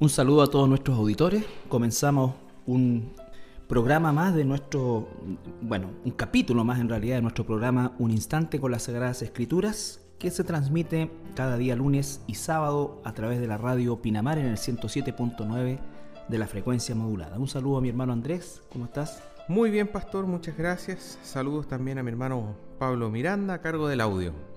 [0.00, 1.44] Un saludo a todos nuestros auditores.
[1.68, 2.34] Comenzamos
[2.66, 3.12] un
[3.68, 5.08] programa más de nuestro,
[5.62, 10.00] bueno, un capítulo más en realidad de nuestro programa Un Instante con las Sagradas Escrituras,
[10.18, 14.46] que se transmite cada día lunes y sábado a través de la radio Pinamar en
[14.46, 15.78] el 107.9
[16.28, 17.38] de la frecuencia modulada.
[17.38, 19.22] Un saludo a mi hermano Andrés, ¿cómo estás?
[19.46, 21.20] Muy bien, pastor, muchas gracias.
[21.22, 24.53] Saludos también a mi hermano Pablo Miranda a cargo del audio.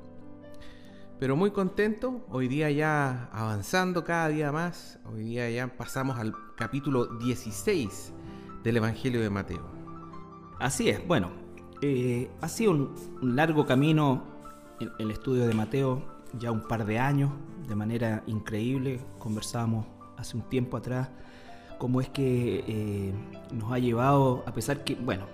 [1.20, 6.32] Pero muy contento, hoy día ya avanzando cada día más, hoy día ya pasamos al
[6.56, 8.14] capítulo 16
[8.64, 9.66] del Evangelio de Mateo.
[10.60, 11.32] Así es, bueno,
[11.82, 14.26] eh, ha sido un, largo camino
[14.80, 16.04] el, el, estudio de Mateo,
[16.38, 17.32] ya un par de años,
[17.68, 19.88] de manera increíble, conversábamos
[20.18, 21.10] hace un tiempo atrás
[21.78, 23.14] cómo es que eh,
[23.54, 25.26] nos ha llevado, a pesar que, bueno,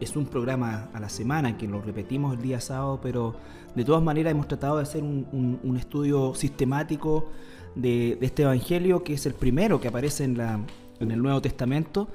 [0.00, 3.34] es un programa a la semana que lo repetimos el día sábado, pero
[3.74, 7.30] de todas maneras hemos tratado de hacer un, estudio sistemático
[7.74, 10.60] de, este Evangelio, que es el primero que aparece en, la,
[11.00, 12.08] en el Nuevo Testamento,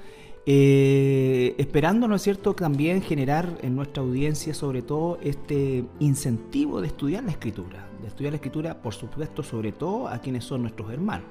[0.45, 6.87] eh, esperando, ¿no es cierto?, también generar en nuestra audiencia sobre todo este incentivo de
[6.87, 10.91] estudiar la escritura, de estudiar la escritura, por supuesto, sobre todo a quienes son nuestros
[10.91, 11.27] hermanos.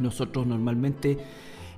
[0.00, 1.18] Nosotros normalmente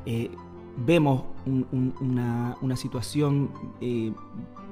[0.07, 0.31] eh,
[0.77, 4.13] vemos una, situación eh,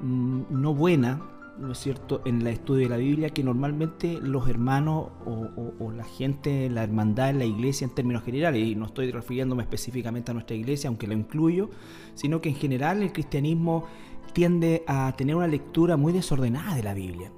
[0.01, 1.21] no buena,
[1.57, 6.03] ¿no es cierto?, en el estudio de la Biblia, que normalmente los hermanos o, la
[6.03, 10.55] gente, la hermandad la iglesia en términos generales, y no estoy refiriéndome específicamente a nuestra
[10.55, 11.69] iglesia, aunque la incluyo,
[12.13, 13.85] sino que en general el cristianismo
[14.33, 17.31] tiende a tener una lectura muy desordenada de la Biblia.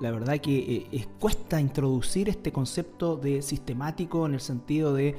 [0.00, 5.14] La verdad que eh, cuesta introducir este concepto de sistemático en el sentido de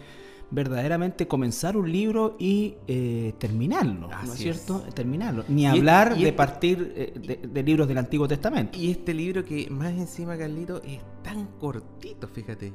[0.51, 4.79] verdaderamente comenzar un libro y eh, terminarlo, ¿no es cierto?
[4.93, 5.43] Terminarlo.
[5.47, 8.77] Ni hablar de partir eh, de, libros del Antiguo Testamento.
[8.77, 12.73] Y este libro que más encima, Carlito, es tan cortito, fíjate.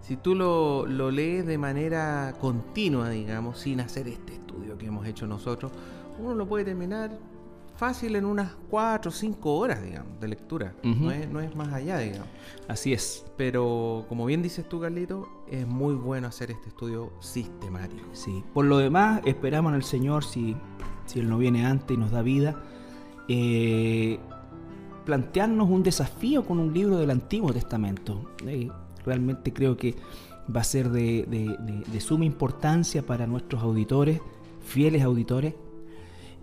[0.00, 5.06] Si tú lo, lo lees de manera continua, digamos, sin hacer este estudio que hemos
[5.06, 5.72] hecho nosotros,
[6.18, 7.18] uno lo puede terminar
[7.78, 10.74] fácil en unas 4 o 5 horas, digamos, de lectura.
[10.82, 12.26] no, es, no, es, más allá, digamos.
[12.66, 13.24] Así es.
[13.36, 18.08] Pero como bien dices tú, Carlito, es muy bueno hacer este estudio sistemático.
[18.12, 18.42] Sí.
[18.52, 20.56] Por lo demás, esperamos el Señor, si,
[21.06, 22.60] si Él no viene antes y nos da vida,
[23.28, 24.18] eh,
[25.04, 28.28] plantearnos un desafío con un libro del Antiguo Testamento.
[28.44, 28.68] Eh,
[29.06, 29.94] realmente creo que
[30.54, 34.20] va a ser de, de, de, suma importancia para nuestros auditores,
[34.64, 35.54] fieles auditores.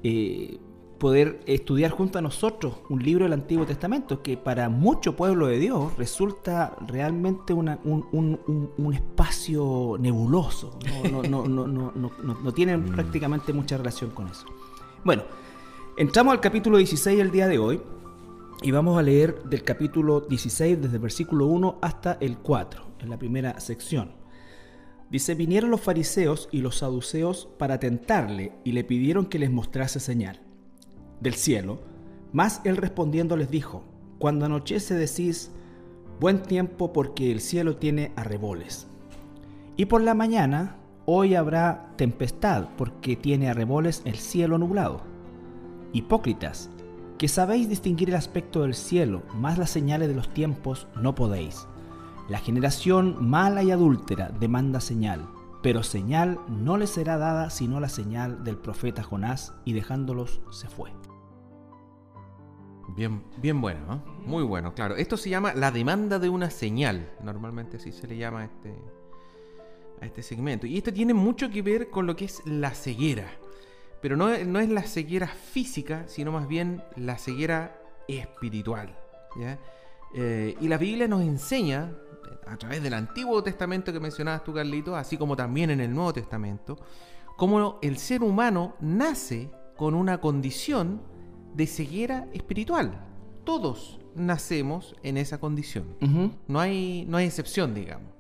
[0.02, 0.60] Eh,
[0.98, 5.60] poder estudiar junto a nosotros un libro del Antiguo Testamento que para mucho pueblo de
[5.60, 10.80] Dios resulta realmente un, espacio nebuloso.
[11.12, 12.94] No, no, no, no tienen mm.
[12.94, 14.46] prácticamente mucha relación con eso.
[15.04, 15.24] Bueno,
[15.98, 17.82] entramos al capítulo 16 el día de hoy
[18.62, 23.10] y vamos a leer del capítulo 16 desde el versículo 1 hasta el 4, en
[23.10, 24.14] la primera sección.
[25.10, 30.00] Dice, vinieron los fariseos y los saduceos para tentarle y le pidieron que les mostrase
[30.00, 30.45] señal
[31.20, 31.80] del cielo.
[32.32, 33.84] Mas él respondiendo les dijo,
[34.20, 35.52] cuando anochece decís,
[36.20, 38.88] buen tiempo porque el cielo tiene arreboles.
[39.78, 45.02] Y por la mañana, hoy habrá tempestad porque tiene arreboles el cielo nublado.
[45.94, 46.70] Hipócritas,
[47.18, 51.68] que sabéis distinguir el aspecto del cielo, más las señales de los tiempos no podéis.
[52.28, 55.28] La generación mala y adúltera demanda señal,
[55.62, 60.68] pero señal no le será dada sino la señal del profeta Jonás, y dejándolos se
[60.68, 60.92] fue.
[62.90, 64.04] Bien, bien bueno, ¿no?
[64.26, 64.96] Muy bueno, claro.
[64.96, 67.10] Esto se llama la demanda de una señal.
[67.22, 68.76] Normalmente así se le llama a este,
[70.02, 70.68] a este segmento.
[70.68, 73.28] Y esto tiene mucho que ver con lo que es la ceguera.
[74.02, 78.96] Pero no, no es la ceguera física, sino más bien la ceguera espiritual.
[80.14, 81.92] Eh, y la Biblia nos enseña,
[82.48, 86.14] a través del Antiguo Testamento que mencionabas tú, Carlito, así como también en el Nuevo
[86.14, 86.78] Testamento,
[87.36, 91.02] cómo el ser humano nace con una condición
[91.56, 93.00] de ceguera espiritual.
[93.44, 95.96] Todos nacemos en esa condición.
[96.48, 98.16] no, hay, no hay excepción, digamos.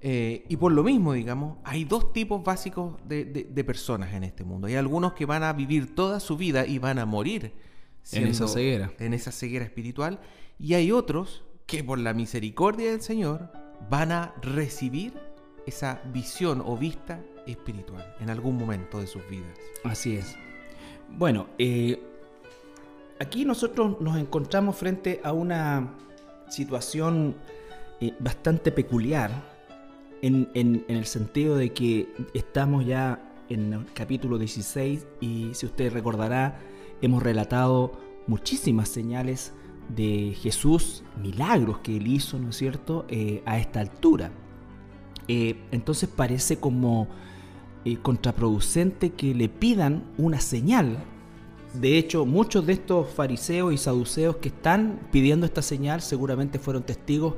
[0.00, 4.66] Eh, y por lo mismo, digamos, hay dos tipos básicos de, personas en este mundo.
[4.66, 7.52] Hay algunos que van a vivir toda su vida y van a morir
[8.12, 8.92] en esa ceguera.
[8.98, 10.20] En esa ceguera espiritual.
[10.58, 13.50] Y hay otros que por la misericordia del Señor
[13.90, 15.14] van a recibir
[15.66, 19.58] esa visión o vista espiritual en algún momento de sus vidas.
[19.84, 20.36] Así es.
[21.16, 22.00] Bueno, eh,
[23.18, 25.94] aquí nosotros nos encontramos frente a una
[26.48, 27.34] situación
[28.00, 29.30] eh, bastante peculiar
[30.22, 36.58] en, el sentido de que estamos ya en el capítulo 16 y si usted recordará,
[37.00, 37.92] hemos relatado
[38.26, 39.52] muchísimas señales
[39.94, 44.30] de Jesús, milagros que él hizo, ¿no es cierto?, eh, a esta altura.
[45.30, 47.06] Entonces parece como
[47.92, 50.98] eh, contraproducente que le pidan una señal.
[51.74, 56.82] De hecho, muchos de estos fariseos y saduceos que están pidiendo esta señal seguramente fueron
[56.82, 57.34] testigos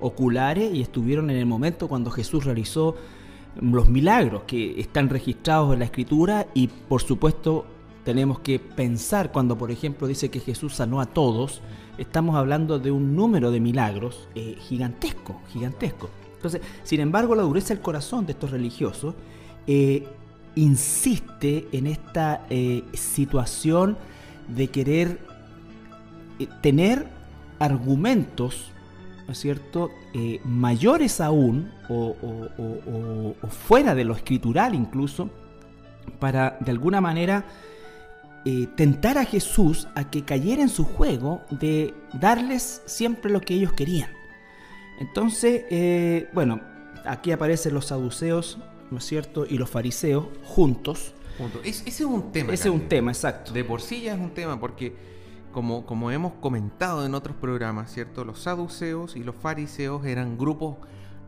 [0.00, 2.96] oculares y estuvieron en el momento cuando Jesús realizó
[3.60, 7.66] los milagros que están registrados en la escritura y por supuesto
[8.04, 11.60] tenemos que pensar cuando por ejemplo dice que Jesús sanó a todos,
[11.98, 16.08] estamos hablando de un número de milagros eh, gigantesco, gigantesco.
[16.34, 19.14] Entonces, sin embargo, la dureza del corazón de estos religiosos
[19.66, 20.06] eh,
[20.54, 23.96] insiste en esta eh, situación
[24.48, 25.18] de querer
[26.60, 27.06] tener
[27.58, 28.72] argumentos
[29.26, 35.30] ¿no es cierto?, eh, mayores aún o, fuera de lo escritural incluso,
[36.18, 37.44] para de alguna manera
[38.44, 43.54] eh, tentar a Jesús a que cayera en su juego de darles siempre lo que
[43.54, 44.10] ellos querían.
[45.00, 46.60] Entonces, eh, bueno,
[47.04, 48.58] aquí aparecen los saduceos,
[48.92, 51.14] ¿no es cierto?, y los fariseos juntos.
[51.64, 52.52] ese es un tema.
[52.52, 53.52] Ese es un tema, exacto.
[53.52, 54.94] De por sí ya es un tema, porque
[55.52, 58.24] como, como hemos comentado en otros programas, ¿cierto?
[58.24, 60.76] Los saduceos y los fariseos eran grupos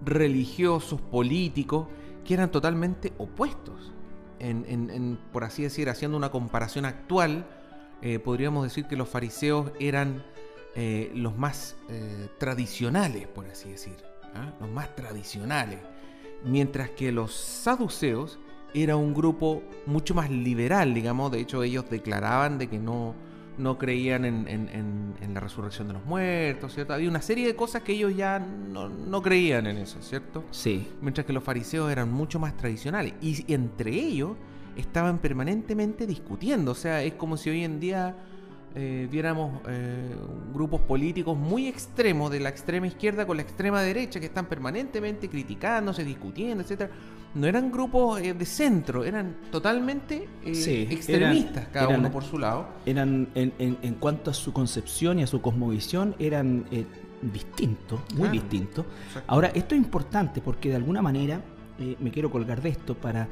[0.04, 1.88] religiosos, políticos,
[2.24, 3.92] que eran totalmente opuestos.
[4.40, 7.46] En, por así decir, haciendo una comparación actual,
[8.02, 10.22] eh, podríamos decir que los fariseos eran
[10.74, 13.96] eh, los más eh, tradicionales, por así decir,
[14.34, 14.52] ¿ah?
[14.60, 15.78] los más tradicionales,
[16.44, 18.38] mientras que los saduceos
[18.74, 23.14] era un grupo mucho más liberal, digamos, de hecho ellos declaraban de que no,
[23.56, 26.94] no creían en, la resurrección de los muertos, ¿cierto?
[26.94, 30.44] Había una serie de cosas que ellos ya no, creían en eso, ¿cierto?
[30.50, 30.88] Sí.
[31.00, 34.32] Mientras que los fariseos eran mucho más tradicionales y entre ellos
[34.76, 38.16] estaban permanentemente discutiendo, o sea, es como si hoy en día
[38.76, 40.16] eh, viéramos eh,
[40.52, 45.28] grupos políticos muy extremos de la extrema izquierda con la extrema derecha que están permanentemente
[45.28, 46.90] criticándose, discutiendo, etcétera
[47.36, 52.68] no eran grupos eh, de centro, eran totalmente eh, extremistas, cada uno por su lado.
[52.86, 56.64] Eran, en, en, cuanto a su concepción y a su cosmovisión, eran
[57.22, 58.86] distintos, muy distintos.
[59.26, 61.40] Ahora, esto es importante porque de alguna manera,
[61.98, 63.28] me quiero colgar de esto para...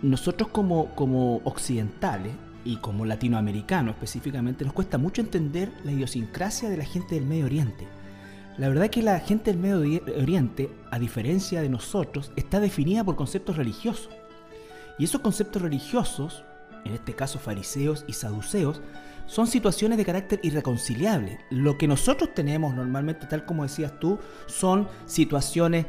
[0.00, 2.32] nosotros como, como occidentales,
[2.64, 7.44] y como latinoamericanos específicamente, nos cuesta mucho entender la idiosincrasia de la gente del Medio
[7.44, 7.86] Oriente.
[8.56, 13.04] La verdad es que la gente del Medio Oriente, a diferencia de nosotros, está definida
[13.04, 14.10] por conceptos religiosos.
[14.98, 16.44] Y esos conceptos religiosos,
[16.84, 18.80] en este caso fariseos y saduceos,
[19.26, 21.40] son situaciones de carácter irreconciliable.
[21.50, 25.86] Lo que nosotros tenemos normalmente, tal como decías tú, son situaciones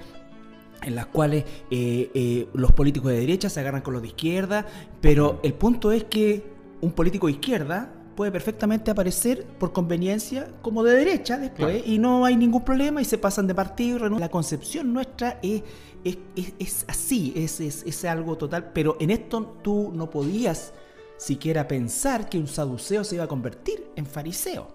[0.81, 4.65] en las cuales eh, eh, los políticos de derecha se agarran con los de izquierda,
[5.01, 6.54] pero el punto es que
[6.85, 12.23] un político de izquierda puede perfectamente aparecer por conveniencia como de derecha después y no
[12.23, 14.07] hay ningún problema y se pasan de partido.
[14.09, 15.63] La concepción nuestra es,
[16.05, 20.73] es, así, es, es, algo total, pero en esto tú no podías
[21.17, 24.67] siquiera pensar que un saduceo se iba a convertir en fariseo.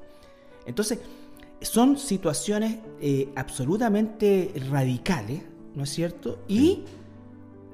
[0.67, 0.99] Entonces,
[1.61, 5.43] son situaciones eh, absolutamente radicales,
[5.75, 6.41] ¿no es cierto?
[6.49, 6.85] Y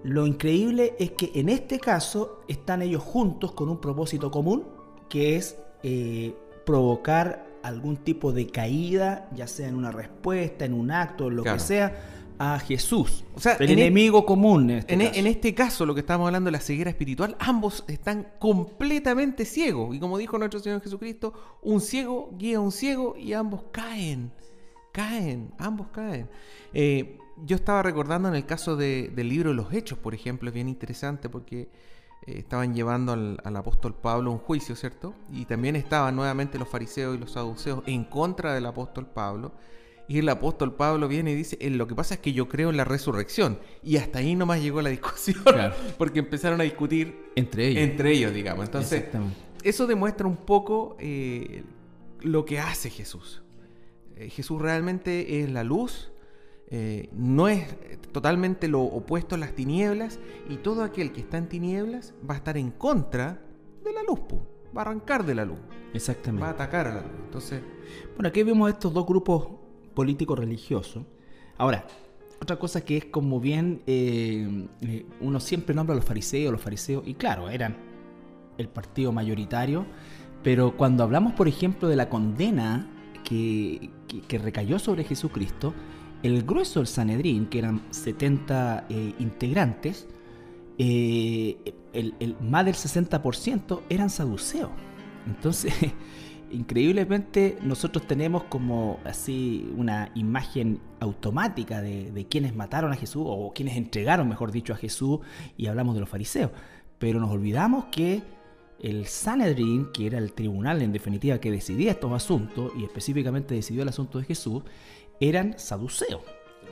[0.06, 4.62] lo increíble es que en este caso están ellos juntos con un propósito común,
[5.08, 6.32] que es eh,
[6.64, 11.42] provocar algún tipo de caída, ya sea en una respuesta, en un acto, en lo
[11.42, 13.24] que sea, a Jesús.
[13.34, 14.70] O sea, el e- enemigo común.
[14.70, 15.84] Este e- en este, caso.
[15.84, 19.96] lo que estamos hablando de la ceguera espiritual, ambos están completamente ciegos.
[19.96, 24.30] Y como dijo nuestro Señor Jesucristo, un ciego guía a un ciego y ambos caen.
[24.92, 26.28] Caen, ambos caen.
[26.72, 30.54] Eh, yo estaba recordando en el caso del libro de los Hechos, por ejemplo, es
[30.54, 31.68] bien interesante porque
[32.26, 35.14] eh, estaban llevando al, apóstol Pablo un juicio, ¿cierto?
[35.32, 39.52] Y también estaban nuevamente los fariseos y los saduceos en contra del apóstol Pablo.
[40.08, 42.70] Y el apóstol Pablo viene y dice, eh, lo que pasa es que yo creo
[42.70, 43.58] en la resurrección.
[43.82, 45.42] Y hasta ahí nomás llegó la discusión,
[45.98, 48.66] porque empezaron a discutir entre ellos, entre ellos digamos.
[48.66, 49.04] Entonces,
[49.62, 51.64] eso demuestra un poco eh,
[52.20, 53.42] lo que hace Jesús.
[54.16, 56.10] Jesús realmente es la luz,
[56.68, 57.76] eh, no es
[58.10, 60.18] totalmente lo opuesto a las tinieblas
[60.48, 63.40] y todo aquel que está en tinieblas va a estar en contra
[63.84, 64.20] de la luz,
[64.76, 65.60] va a arrancar de la luz.
[65.94, 66.42] Exactamente.
[66.42, 67.12] Va a atacar a la luz.
[67.24, 67.62] Entonces,
[68.14, 69.48] bueno, aquí vemos estos dos grupos
[69.94, 71.04] políticos religiosos.
[71.56, 71.86] Ahora,
[72.40, 76.60] otra cosa que es como bien, eh, eh, uno siempre nombra a los fariseos, los
[76.60, 77.76] fariseos, y claro, eran
[78.58, 79.86] el partido mayoritario,
[80.42, 82.90] pero cuando hablamos, por ejemplo, de la condena
[83.24, 83.90] que
[84.38, 85.74] recayó sobre Jesucristo,
[86.26, 90.08] el grueso del Sanedrín, que eran 70 eh, integrantes,
[90.78, 91.56] eh,
[91.92, 94.70] el, más del 60% eran saduceos.
[95.26, 95.72] Entonces,
[96.50, 103.52] increíblemente nosotros tenemos como así una imagen automática de, de quienes mataron a Jesús o
[103.54, 105.20] quienes entregaron, mejor dicho, a Jesús
[105.56, 106.50] y hablamos de los fariseos.
[106.98, 108.22] Pero nos olvidamos que
[108.80, 113.82] el Sanedrín, que era el tribunal en definitiva que decidía estos asuntos y específicamente decidió
[113.82, 114.62] el asunto de Jesús,
[115.20, 116.22] eran saduceos.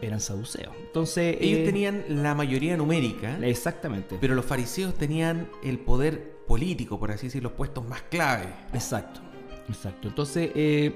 [0.02, 0.74] Eran saduceos.
[0.80, 1.36] Entonces.
[1.40, 3.38] Ellos eh, tenían la mayoría numérica.
[3.42, 4.18] Exactamente.
[4.20, 8.46] Pero los fariseos tenían el poder político, por así decirlo, los puestos más clave.
[8.72, 9.20] Exacto.
[9.68, 10.08] Exacto.
[10.08, 10.94] Entonces, eh,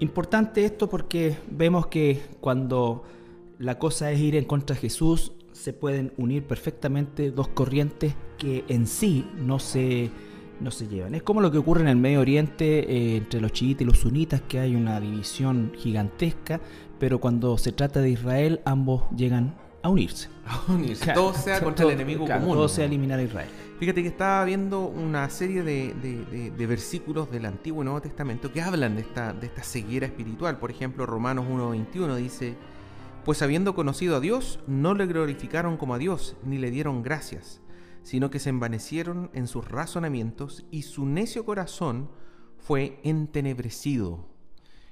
[0.00, 3.04] importante esto porque vemos que cuando
[3.58, 8.64] la cosa es ir en contra de Jesús, se pueden unir perfectamente dos corrientes que
[8.68, 10.10] en sí no se,
[10.60, 11.14] no se llevan.
[11.14, 13.98] Es como lo que ocurre en el Medio Oriente eh, entre los chiitas y los
[13.98, 16.60] sunitas, que hay una división gigantesca,
[16.98, 20.28] pero cuando se trata de Israel, ambos llegan a unirse.
[20.46, 21.12] A unirse.
[21.12, 22.56] todo sea contra el enemigo común.
[22.56, 23.48] Todo sea eliminar a Israel.
[23.78, 28.94] Fíjate que estaba viendo una serie de, versículos del Antiguo y Nuevo Testamento que hablan
[28.94, 30.58] de esta, de esta ceguera espiritual.
[30.58, 32.54] Por ejemplo, Romanos 1.21 dice,
[33.24, 37.60] pues habiendo conocido a Dios, no le glorificaron como a Dios, ni le dieron gracias,
[38.02, 42.10] sino que se envanecieron en sus razonamientos y su necio corazón
[42.58, 44.28] fue entenebrecido.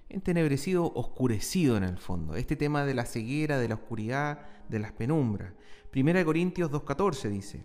[0.08, 2.34] Entenebrecido, oscurecido en el fondo.
[2.34, 5.52] Este tema de la ceguera, de la oscuridad, de las penumbras.
[5.90, 7.64] Primera Corintios 2.14 dice,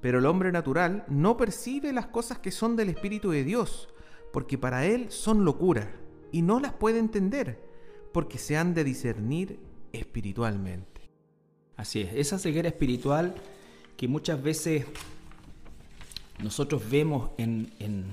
[0.00, 3.88] pero el hombre natural no percibe las cosas que son del Espíritu de Dios,
[4.32, 5.90] porque para él son locura,
[6.32, 7.62] y no las puede entender,
[8.12, 9.60] porque se han de discernir
[9.92, 11.10] espiritualmente.
[11.76, 13.34] Así es, esa ceguera espiritual
[14.02, 14.84] que muchas veces
[16.42, 18.04] nosotros vemos en, en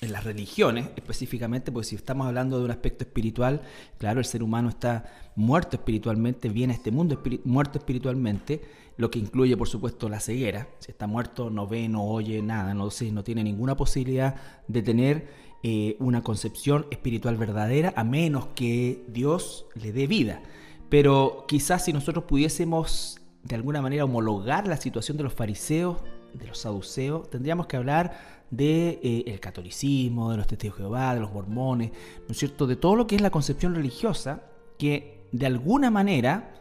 [0.00, 3.60] las religiones específicamente, porque si estamos hablando de un aspecto espiritual,
[3.98, 5.04] claro, el ser humano está
[5.36, 8.62] muerto espiritualmente, viene a este mundo muerto espiritualmente,
[8.96, 10.66] lo que incluye por supuesto la ceguera.
[10.78, 14.36] Si está muerto no ve, no oye nada, no, no tiene ninguna posibilidad
[14.66, 15.28] de tener
[15.62, 20.42] eh, una concepción espiritual verdadera a menos que Dios le dé vida.
[20.88, 25.98] Pero quizás si nosotros pudiésemos de alguna manera homologar la situación de los fariseos,
[26.32, 31.14] de los saduceos, tendríamos que hablar de eh, el catolicismo, de los testigos de Jehová,
[31.14, 31.90] de los mormones,
[32.26, 32.66] ¿no es cierto?
[32.66, 34.42] De todo lo que es la concepción religiosa
[34.78, 36.54] que de alguna manera,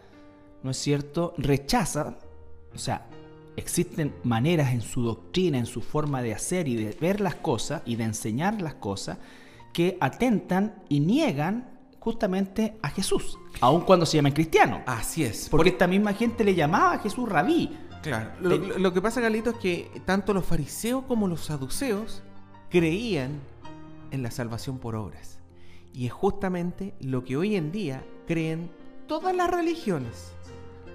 [0.62, 2.18] ¿no es cierto?, rechaza,
[2.74, 3.08] o sea,
[3.56, 7.82] existen maneras en su doctrina, en su forma de hacer y de ver las cosas
[7.86, 9.20] y de enseñar las cosas
[9.72, 11.73] que atentan y niegan
[12.04, 14.82] justamente a Jesús, aun cuando se llaman cristianos.
[14.86, 15.48] Así es.
[15.48, 17.78] Porque esta misma gente le llamaba a Jesús rabí.
[18.02, 18.32] Claro.
[18.42, 22.22] Lo, que pasa, Galito, es que tanto los fariseos como los saduceos
[22.70, 23.40] creían
[24.12, 25.40] en la salvación por obras.
[25.94, 28.70] Y es justamente lo que hoy en día creen
[29.08, 30.34] todas las religiones.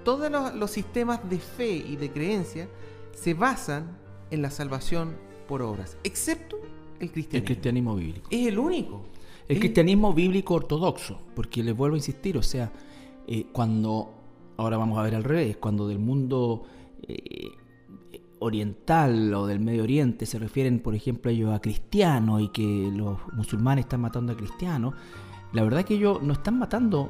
[0.05, 2.69] Todos los, sistemas de fe y de creencia
[3.15, 3.97] se basan
[4.29, 6.59] en la salvación por obras, excepto
[6.99, 7.37] el cristianismo.
[7.37, 8.27] El cristianismo bíblico.
[8.29, 9.01] Es el único.
[9.49, 12.71] El cristianismo bíblico ortodoxo, porque les vuelvo a insistir, o sea,
[13.25, 14.13] eh, cuando,
[14.57, 16.65] ahora vamos a ver al revés, cuando del mundo
[17.01, 17.49] eh,
[18.37, 23.17] oriental o del Medio Oriente se refieren, por ejemplo, ellos a cristianos y que los
[23.33, 24.93] musulmanes están matando a cristianos,
[25.51, 27.09] la verdad que ellos no están matando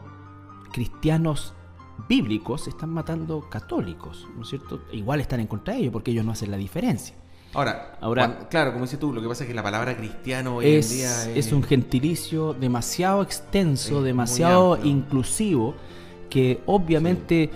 [0.72, 1.54] cristianos
[2.08, 4.84] bíblicos, están matando católicos, ¿no es cierto?
[4.94, 7.16] Igual están en contra de ellos porque ellos no hacen la diferencia.
[7.54, 10.68] Ahora, Ahora claro, como dices tú, lo que pasa es que la palabra cristiano hoy
[10.68, 11.52] es, en día es...
[11.52, 15.74] un gentilicio demasiado extenso, demasiado inclusivo,
[16.30, 17.50] que obviamente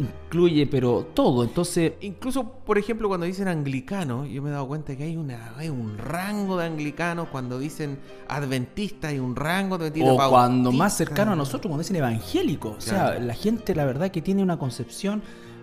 [0.00, 1.44] incluye pero todo.
[1.44, 5.54] Entonces, incluso por ejemplo cuando dicen anglicano, yo me he dado cuenta que hay una
[5.56, 10.96] hay un rango de anglicano cuando dicen adventista hay un rango de O cuando más
[10.96, 14.58] cercano a nosotros cuando dicen evangélico, o sea, la gente la verdad que tiene una
[14.58, 15.22] concepción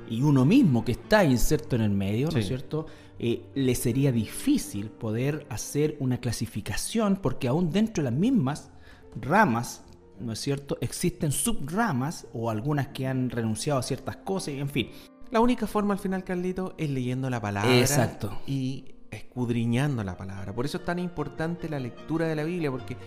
[0.09, 2.85] y uno mismo que está inserto en el medio, ¿no es cierto?
[3.19, 8.71] Eh, le sería difícil poder hacer una clasificación porque aún dentro de las mismas
[9.15, 9.83] ramas
[10.21, 10.77] ¿no es cierto?
[10.81, 14.89] Existen subramas o algunas que han renunciado a ciertas cosas, y en fin.
[15.31, 18.41] La única forma al final, Carlito, es leyendo la palabra Exacto.
[18.45, 20.53] y escudriñando la palabra.
[20.53, 22.97] Por eso es tan importante la lectura de la Biblia, porque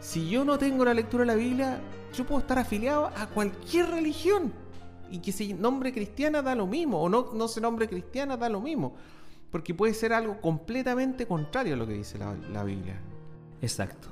[0.00, 1.80] si yo no tengo la lectura de la Biblia,
[2.14, 4.52] yo puedo estar afiliado a cualquier religión.
[5.10, 8.48] Y que si nombre cristiana da lo mismo, o no, no se nombre cristiana da
[8.48, 8.94] lo mismo.
[9.52, 13.00] Porque puede ser algo completamente contrario a lo que dice la, Biblia.
[13.60, 14.08] Exacto.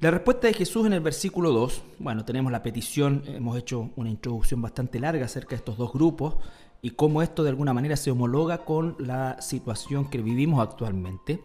[0.00, 4.10] La respuesta de Jesús en el versículo 2, bueno, tenemos la petición, hemos hecho una
[4.10, 6.36] introducción bastante larga acerca de estos dos grupos
[6.82, 11.40] y cómo esto de alguna manera se homologa con la situación que vivimos actualmente,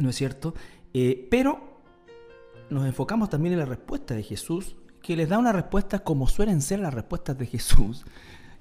[0.00, 0.54] ¿no es cierto?
[0.94, 1.80] Eh, pero
[2.68, 6.60] nos enfocamos también en la respuesta de Jesús, que les da una respuesta como suelen
[6.60, 8.04] ser las respuestas de Jesús,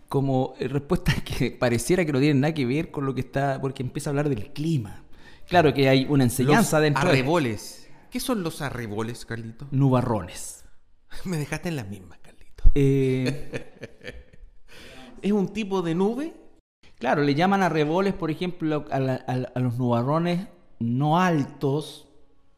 [0.09, 3.81] como respuestas que pareciera que no tienen nada que ver con lo que está, porque
[3.83, 5.05] empieza a hablar del clima
[5.47, 7.89] Claro que hay una enseñanza los dentro arreboles.
[8.11, 9.67] ¿Qué son los arreboles, Carlito?
[9.71, 10.63] Nubarrones.
[11.25, 12.65] Me dejaste en las mismas, Carlito.
[12.75, 14.35] Eh,
[15.21, 16.33] ¿Es un tipo de nube?
[16.99, 20.47] claro, le llaman arreboles, por ejemplo, a, la- a la- a los nubarrones
[20.79, 22.07] no altos,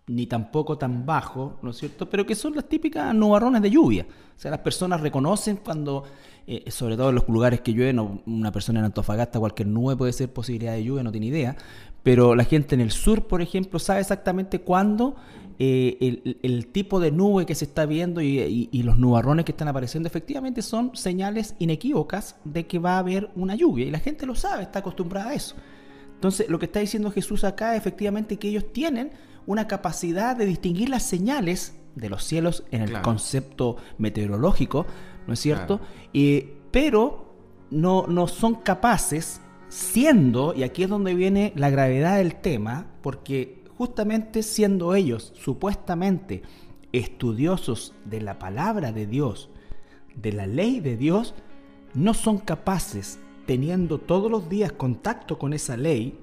[0.08, 2.10] ni tampoco tan bajos, ¿no es cierto?
[2.10, 4.06] Pero que son las típicas nubarrones de lluvia.
[4.36, 6.04] O sea, las personas reconocen cuando,
[6.48, 9.96] eh, sobre todo en los lugares que llueven, o una persona en Antofagasta, cualquier nube
[9.96, 11.56] puede ser posibilidad de lluvia, no tiene idea.
[12.04, 15.16] Pero la gente en el sur, por ejemplo, sabe exactamente cuándo
[15.60, 19.46] eh, el, el tipo de nube que se está viendo y, y- y los nubarrones
[19.46, 23.86] que están apareciendo efectivamente son señales inequívocas de que va a haber una lluvia.
[23.86, 25.56] Y la gente lo sabe, está acostumbrada a eso.
[26.16, 29.12] Entonces, lo que está diciendo Jesús acá, efectivamente, que ellos tienen
[29.46, 33.04] una capacidad de distinguir las señales de los cielos en el Claro.
[33.04, 34.86] concepto meteorológico,
[35.28, 35.80] ¿no es cierto?
[35.80, 35.94] Claro.
[36.14, 37.34] Eh, pero
[37.70, 43.64] no, no son capaces, siendo, y aquí es donde viene la gravedad del tema, porque
[43.78, 46.44] justamente siendo ellos supuestamente
[46.92, 49.50] estudiosos de la palabra de Dios,
[50.16, 51.34] de la ley de Dios,
[51.94, 56.18] no son capaces, teniendo todos los días contacto con esa ley,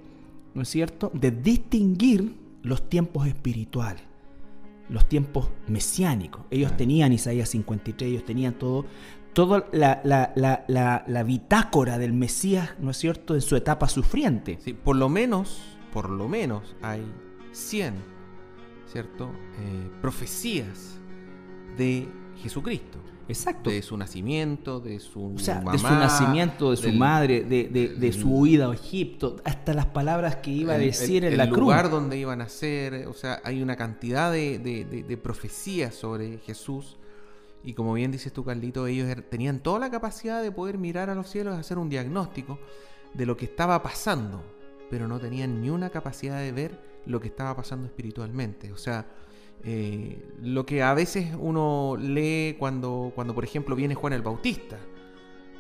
[0.55, 4.02] ¿no es cierto?, de distinguir los tiempos espirituales,
[4.88, 6.42] los tiempos mesiánicos.
[6.50, 6.78] Ellos Claro.
[6.78, 8.87] tenían Isaías 53, ellos tenían todo,
[9.33, 13.88] toda la, la- la- la- la bitácora del Mesías, ¿no es cierto?, en su etapa
[13.88, 14.59] sufriente.
[14.62, 15.61] Sí, por lo menos,
[15.92, 17.02] por lo menos hay
[17.52, 17.95] 100,
[18.87, 19.30] ¿cierto?
[19.61, 20.99] Eh, profecías
[21.76, 22.09] de
[22.42, 22.99] Jesucristo.
[23.29, 23.69] Exacto.
[23.71, 27.45] De su nacimiento, de su O sea, mamá, de su nacimiento, de su del- madre,
[27.45, 31.25] de, de- de su huida a Egipto, hasta las palabras que iba a el- decir
[31.25, 31.61] el, en la el cruz.
[31.61, 35.95] lugar donde iban a nacer, o sea, hay una cantidad de, de- de- de profecías
[35.95, 36.97] sobre Jesús.
[37.63, 41.11] Y como bien dices tú, Carlito, ellos er- tenían toda la capacidad de poder mirar
[41.11, 42.59] a los cielos y hacer un diagnóstico
[43.15, 44.43] de lo que estaba pasando,
[44.91, 48.73] pero no tenían ni una capacidad de ver lo que estaba pasando espiritualmente.
[48.73, 49.07] O sea,
[49.65, 54.77] eh, lo que a veces uno lee cuando, cuando por ejemplo, viene Juan el Bautista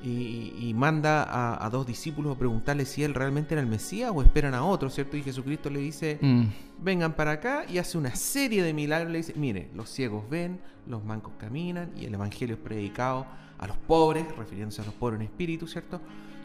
[0.02, 4.12] y, y manda a, a dos discípulos a preguntarle si él realmente era el Mesías
[4.14, 5.16] o esperan a otro, ¿cierto?
[5.16, 6.44] Y Jesucristo le dice, Mm.
[6.80, 9.10] vengan para acá y hace una serie de milagros.
[9.10, 13.26] Le dice, mire, los ciegos ven, los mancos caminan y el Evangelio es predicado
[13.58, 16.00] a los pobres, refiriéndose a los pobres en espíritu, ¿cierto?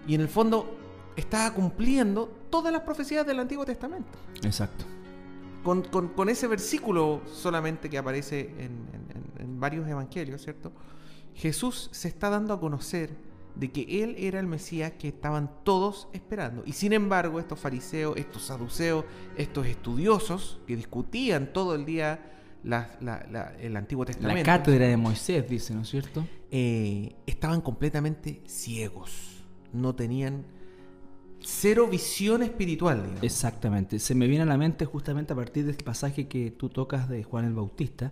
[0.07, 0.75] Y en el fondo
[1.15, 4.17] estaba cumpliendo todas las profecías del Antiguo Testamento.
[4.41, 4.83] Exacto.
[5.63, 10.71] Con, con- con ese versículo solamente que aparece en, en- en- en varios evangelios, ¿cierto?
[11.35, 13.09] Jesús se está dando a conocer
[13.55, 16.63] de que Él era el Mesías que estaban todos esperando.
[16.65, 19.05] Y sin embargo, estos fariseos, estos saduceos,
[19.37, 22.29] estos estudiosos que discutían todo el día
[22.63, 26.25] la- la- la- el Antiguo Testamento, La cátedra de Moisés, dice, ¿no es cierto?
[26.51, 29.43] eh, estaban completamente ciegos.
[29.71, 30.45] No tenían
[31.43, 33.23] cero visión espiritual, digamos.
[33.23, 33.99] Exactamente.
[33.99, 37.09] Se me viene a la mente justamente a partir de este pasaje que tú tocas
[37.09, 38.11] de Juan el Bautista.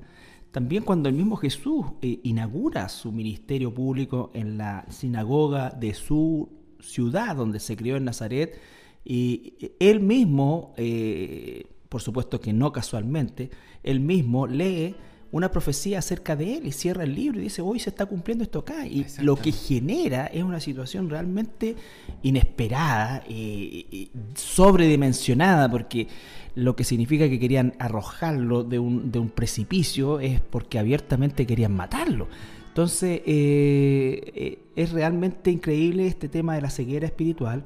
[0.52, 6.50] También cuando el mismo Jesús eh, inaugura su ministerio público en la sinagoga de su
[6.80, 8.60] ciudad donde se crió en Nazaret,
[9.04, 13.50] y él mismo, eh, por supuesto que no casualmente,
[13.84, 14.96] él mismo lee
[15.32, 18.44] una profecía acerca de él y cierra el libro y dice, hoy se está cumpliendo
[18.44, 18.86] esto acá.
[18.86, 21.76] Y lo que genera es una situación realmente
[22.22, 26.08] inesperada, eh, eh, sobredimensionada, porque
[26.56, 31.74] lo que significa que querían arrojarlo de un, de un precipicio es porque abiertamente querían
[31.74, 32.28] matarlo.
[32.72, 37.66] Entonces, eh, eh, es realmente increíble este tema de la ceguera espiritual,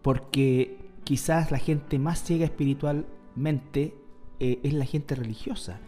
[0.00, 3.94] porque quizás la gente más ciega espiritualmente
[4.40, 5.78] eh, es la gente religiosa.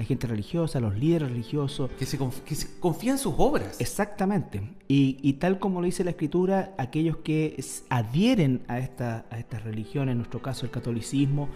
[0.00, 3.78] La gente religiosa, los líderes religiosos, Que se, conf- que se confía en sus obras.
[3.82, 4.62] Exactamente.
[4.88, 9.58] Y, y tal como lo dice la escritura, aquellos que adhieren a esta, a esta
[9.58, 11.50] religión, en nuestro caso el catolicismo,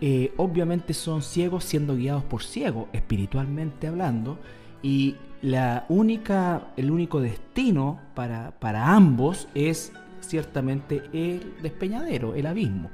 [0.00, 4.38] eh, obviamente son ciegos siendo guiados por ciegos, espiritualmente hablando,
[4.84, 12.88] y la única, el único destino para, para ambos es ciertamente el despeñadero, el abismo.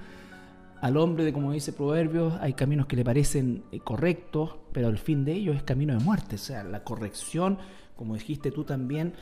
[0.80, 4.98] Al hombre, de como dice Proverbios, hay caminos que le parecen eh, correctos, pero el
[4.98, 6.36] fin de ellos es camino de muerte.
[6.36, 7.58] O sea, la corrección,
[7.96, 9.14] como dijiste tú también,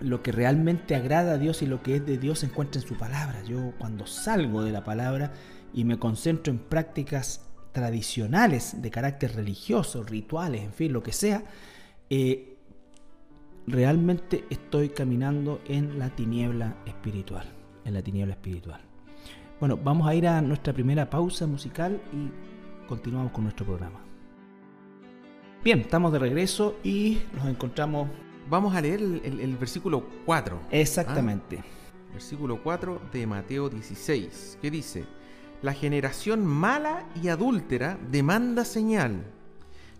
[0.00, 2.86] lo que realmente agrada a Dios y lo que es de Dios se encuentra en
[2.86, 3.42] su palabra.
[3.44, 5.32] Yo cuando salgo de la palabra
[5.74, 11.44] y me concentro en prácticas tradicionales de carácter religioso, rituales, en fin, lo que sea,
[12.08, 12.56] eh,
[13.66, 17.46] realmente estoy caminando en la tiniebla espiritual,
[17.84, 18.89] en la tiniebla espiritual.
[19.60, 24.00] Bueno, vamos a ir a nuestra primera pausa musical y continuamos con nuestro programa.
[25.62, 28.08] Bien, estamos de regreso y nos encontramos
[28.48, 30.58] Vamos a leer el, el- el versículo 4.
[30.72, 31.62] exactamente.
[32.12, 35.04] Versículo 4 de Mateo 16, que dice,
[35.62, 39.22] la generación mala y adúltera demanda señal,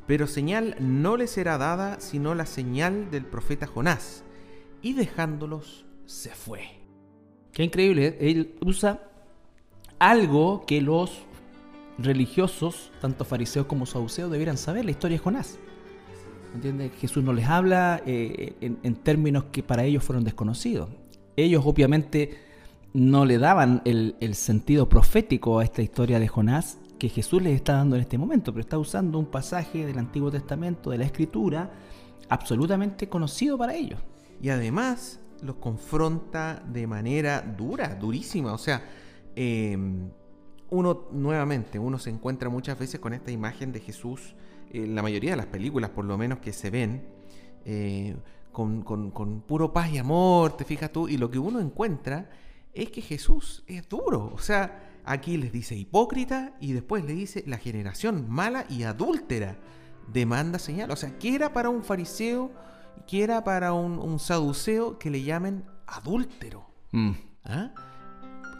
[0.08, 4.24] pero señal no le será dada sino la señal del profeta Jonás,
[4.82, 6.62] y dejándolos se fue.
[7.52, 8.16] Qué increíble, ¿eh?
[8.32, 9.09] él usa
[10.00, 11.12] algo que los
[11.98, 15.58] religiosos, tanto fariseos como saduceos, debieran saber, la historia de Jonás.
[16.54, 16.92] ¿Entiendes?
[16.98, 20.88] Jesús no les habla eh, en, términos que para ellos fueron desconocidos.
[21.36, 22.38] Ellos obviamente
[22.92, 27.74] no le daban el, sentido profético a esta historia de Jonás que Jesús les está
[27.74, 31.70] dando en este momento, pero está usando un pasaje del Antiguo Testamento, de la Escritura,
[32.28, 34.00] absolutamente conocido para ellos.
[34.42, 38.52] Y además los confronta de manera dura, durísima.
[38.52, 38.82] O sea,
[39.40, 40.10] em,
[40.70, 44.34] uno nuevamente, uno se encuentra muchas veces con esta imagen de Jesús,
[44.70, 47.02] en la mayoría de las películas por lo menos que se ven,
[47.64, 48.16] eh,
[48.52, 52.28] con, con, puro paz y amor, te fijas tú, y lo que uno encuentra
[52.74, 54.30] es que Jesús es duro.
[54.34, 59.56] O sea, aquí les dice hipócrita y después le dice la generación mala y adúltera
[60.12, 60.90] demanda señal.
[60.90, 62.50] O sea, ¿qué era para un fariseo?
[63.06, 66.66] ¿Qué era para un, saduceo que le llamen adúltero?
[66.92, 67.12] Mm.
[67.44, 67.72] ¿Ah?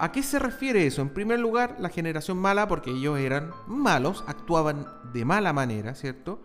[0.01, 1.03] ¿A qué se refiere eso?
[1.03, 6.41] En primer lugar, la generación mala, porque ellos eran malos, actuaban de mala manera, ¿cierto?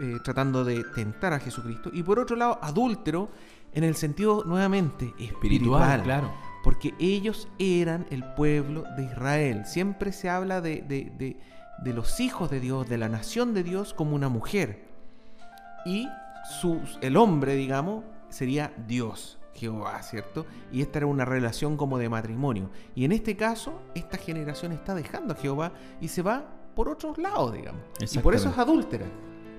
[0.00, 1.90] Eh, tratando de tentar a Jesucristo.
[1.92, 3.28] Y por otro lado, adúltero,
[3.72, 6.04] en el sentido nuevamente espiritual.
[6.04, 6.32] claro.
[6.62, 9.66] Porque ellos eran el pueblo de Israel.
[9.66, 11.36] Siempre se habla de, de,
[11.82, 14.84] de, los hijos de Dios, de la nación de Dios, como una mujer.
[15.84, 16.08] Y
[16.60, 19.40] sus, el hombre, digamos, sería Dios.
[19.54, 20.46] Jehová, ¿cierto?
[20.70, 22.70] Y esta era una relación como de matrimonio.
[22.94, 27.18] Y en este caso, esta generación está dejando a Jehová y se va por otros
[27.18, 27.82] lados, digamos.
[28.00, 29.06] Y por eso es adúltera,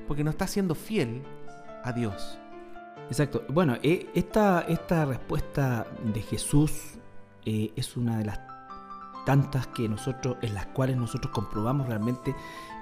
[0.07, 1.23] porque no está siendo fiel
[1.83, 2.39] a Dios.
[3.07, 3.43] Exacto.
[3.49, 6.95] Bueno, eh, esta, esta respuesta de Jesús
[7.45, 8.39] eh, es una de las
[9.25, 12.35] tantas que nosotros, en las cuales nosotros comprobamos realmente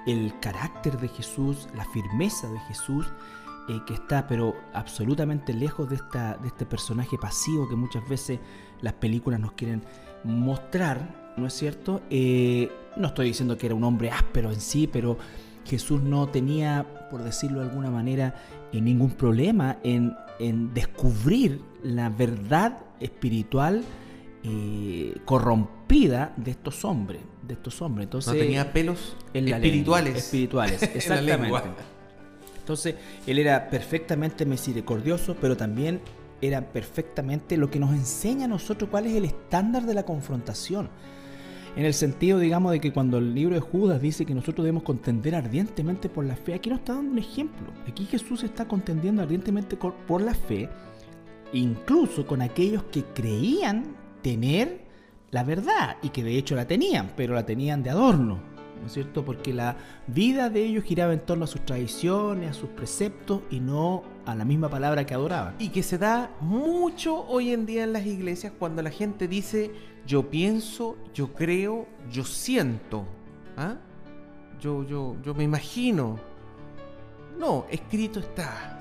[0.06, 3.06] el carácter de Jesús, la firmeza de Jesús
[3.68, 8.40] eh, que está pero absolutamente lejos de, esta, de este personaje pasivo que muchas veces
[8.80, 9.82] las películas nos quieren
[10.24, 12.02] mostrar, ¿no es cierto?
[12.10, 15.16] Eh, no estoy diciendo que era un hombre áspero en sí, pero
[15.64, 18.34] Jesús no tenía, por decirlo de alguna manera,
[18.72, 20.16] eh, ningún problema en,
[20.74, 23.84] descubrir la verdad espiritual
[25.24, 28.06] corrompida de estos hombres, de estos hombres.
[28.06, 30.16] Entonces, no tenía pelos espirituales.
[30.16, 31.91] espirituales, exactamente.
[32.62, 32.94] Entonces,
[33.26, 36.00] él era perfectamente misericordioso, pero también
[36.40, 40.88] era perfectamente lo que nos enseña a nosotros cuál es el estándar de la confrontación.
[41.74, 44.84] En el sentido, digamos, de que cuando el libro de Judas dice que nosotros debemos
[44.84, 47.66] contender ardientemente por la fe, aquí nos está dando un ejemplo.
[47.88, 50.68] Aquí Jesús está contendiendo ardientemente por la fe,
[51.52, 54.82] incluso con aquellos que creían tener
[55.32, 58.51] la verdad y que de hecho la tenían, pero la tenían de adorno.
[58.82, 59.24] ¿No es cierto?
[59.24, 59.76] Porque la
[60.08, 64.34] vida de ellos giraba en torno a sus tradiciones, a sus preceptos y no a
[64.34, 65.54] la misma palabra que adoraban.
[65.58, 69.70] Y que se da mucho hoy en día en las iglesias cuando la gente dice
[70.06, 73.06] yo pienso, yo creo, yo siento,
[73.56, 73.76] ¿ah?
[74.60, 76.18] yo, yo, yo me imagino.
[77.38, 78.80] No, escrito está.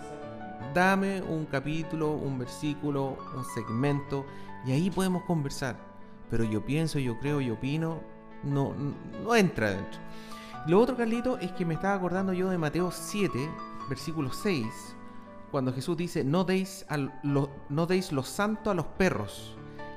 [0.74, 4.26] Dame un capítulo, un versículo, un segmento
[4.66, 5.76] y ahí podemos conversar.
[6.30, 8.00] Pero yo pienso, yo creo, yo opino,
[8.44, 8.74] no,
[9.24, 10.00] no entra dentro.
[10.68, 13.50] Lo otro, Carlito, es que me estaba acordando yo de Mateo 7,
[13.90, 14.96] versículo 6,
[15.50, 16.86] cuando Jesús dice, no deis,
[17.24, 19.56] lo, no deis lo santo a los perros,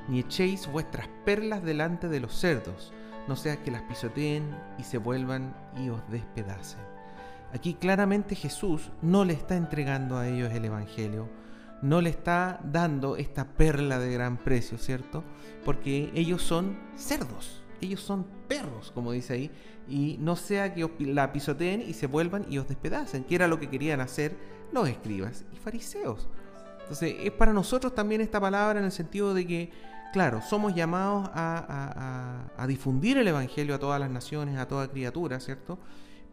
[0.09, 2.93] ni echéis vuestras perlas delante de los cerdos,
[3.29, 6.81] no sea que las pisoteen y se vuelvan y os despedacen.
[7.53, 11.29] Aquí claramente Jesús no le está entregando a ellos el Evangelio,
[11.83, 15.23] no le está dando esta perla de gran precio, ¿cierto?
[15.65, 19.51] Porque ellos son cerdos ellos son perros, como dice ahí,
[19.89, 23.59] y no sea que la pisoteen y se vuelvan y os despedacen, que era lo
[23.59, 24.37] que querían hacer
[24.73, 26.29] los escribas y fariseos.
[26.81, 29.71] Entonces, es para nosotros también esta palabra en el sentido de que,
[30.13, 35.41] claro, somos llamados a, a difundir el Evangelio a todas las naciones, a toda criatura,
[35.41, 35.79] ¿cierto?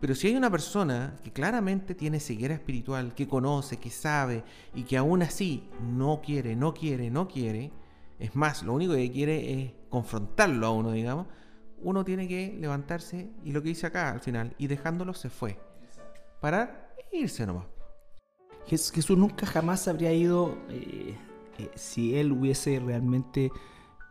[0.01, 4.81] Pero si hay una persona que claramente tiene ceguera espiritual, que conoce, que sabe y
[4.83, 7.71] que aún así no quiere, no quiere, no quiere,
[8.17, 11.27] es más, lo único que quiere es confrontarlo a uno, digamos,
[11.83, 15.59] uno tiene que levantarse y lo que dice acá al final, y dejándolo se fue.
[16.39, 17.65] Parar e irse nomás.
[18.67, 21.17] Jesús nunca jamás habría ido eh,
[21.57, 23.51] eh, si él hubiese realmente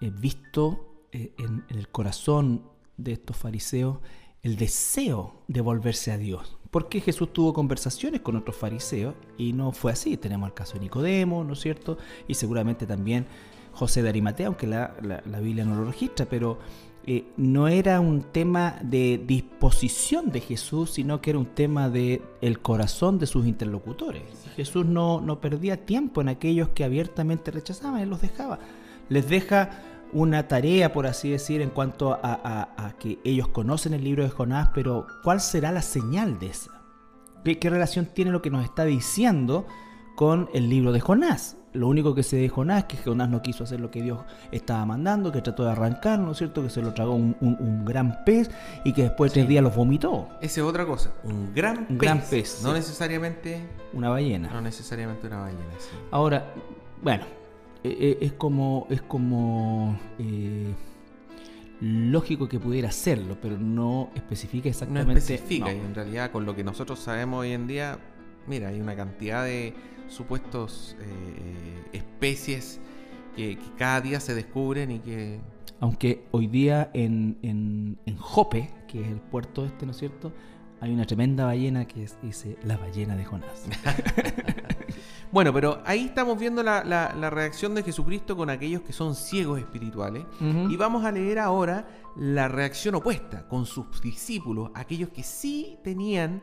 [0.00, 3.98] eh, visto en, el corazón de estos fariseos
[4.42, 6.58] el deseo de volverse a Dios.
[6.70, 10.16] Porque Jesús tuvo conversaciones con otros fariseos y no fue así.
[10.16, 11.98] Tenemos el caso de Nicodemo, ¿no es cierto?
[12.28, 13.26] Y seguramente también
[13.72, 14.94] José de Arimatea, aunque la,
[15.40, 16.58] Biblia no lo registra, pero
[17.06, 22.22] eh, no era un tema de disposición de Jesús, sino que era un tema de
[22.40, 24.22] el corazón de sus interlocutores.
[24.56, 28.58] Jesús no, no perdía tiempo en aquellos que abiertamente rechazaban, él los dejaba.
[29.08, 29.70] Les deja
[30.12, 34.70] una tarea, por así decir, en cuanto a, que ellos conocen el libro de Jonás,
[34.74, 36.82] pero ¿cuál será la señal de esa?
[37.44, 39.66] ¿Qué, relación tiene lo que nos está diciendo
[40.16, 41.56] con el libro de Jonás?
[41.72, 44.20] Lo único que se de Jonás es que Jonás no quiso hacer lo que Dios
[44.50, 46.62] estaba mandando, que trató de arrancar, ¿no es cierto?
[46.62, 48.50] Que se lo tragó un, gran pez
[48.84, 50.28] y que después de tres días los vomitó.
[50.40, 53.60] Esa es otra cosa, un gran un Gran pez no necesariamente...
[53.92, 54.50] Una ballena.
[54.52, 55.90] No necesariamente una ballena, sí.
[56.10, 56.52] Ahora,
[57.02, 57.24] bueno,
[57.84, 58.86] eh, eh, es como...
[58.90, 60.74] Es como eh,
[61.80, 65.12] lógico que pudiera hacerlo, pero no especifica exactamente.
[65.12, 67.98] No especifica, y en realidad con lo que nosotros sabemos hoy en día,
[68.46, 69.74] mira, hay una cantidad de
[70.10, 72.80] supuestos eh, especies
[73.36, 75.40] que, cada día se descubren y que...
[75.82, 80.30] Aunque hoy día en, en, en, Jope, que es el puerto este, ¿no es cierto?
[80.82, 83.64] Hay una tremenda ballena que dice la ballena de Jonás.
[85.32, 89.58] bueno, pero ahí estamos viendo la, la, reacción de Jesucristo con aquellos que son ciegos
[89.58, 90.24] espirituales.
[90.68, 96.42] Y vamos a leer ahora la reacción opuesta con sus discípulos, aquellos que sí tenían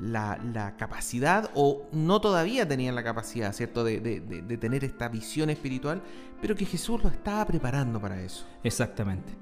[0.00, 6.02] la, capacidad, o no todavía tenían la capacidad, ¿cierto?, de, tener esta visión espiritual,
[6.40, 8.46] pero que Jesús lo estaba preparando para eso.
[8.62, 9.32] Exactamente.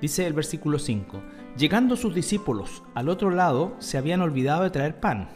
[0.00, 1.22] Dice el versículo 5,
[1.56, 5.28] llegando sus discípulos al otro lado, se habían olvidado de traer pan.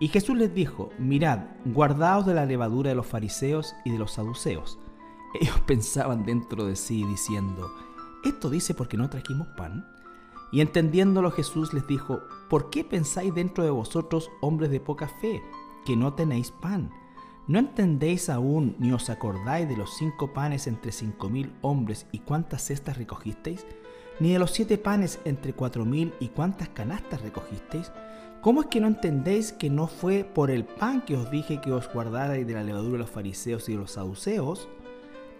[0.00, 4.12] Y Jesús les dijo, mirad, guardaos de la levadura de los fariseos y de los
[4.12, 4.78] saduceos.
[5.38, 7.70] Ellos pensaban dentro de sí diciendo,
[8.24, 9.86] ¿esto dice porque no trajimos pan?
[10.50, 15.42] Y entendiéndolo Jesús les dijo, ¿por qué pensáis dentro de vosotros, hombres de poca fe,
[15.84, 16.90] que no tenéis pan?
[17.46, 22.18] ¿No entendéis aún ni os acordáis de los cinco panes entre cinco mil hombres y
[22.18, 23.66] cuántas cestas recogisteis?
[24.20, 27.90] ¿Ni de los siete panes entre cuatro mil y cuántas canastas recogisteis?
[28.42, 31.72] ¿Cómo es que no entendéis que no fue por el pan que os dije que
[31.72, 34.68] os guardarais de la levadura de los fariseos y de los saduceos?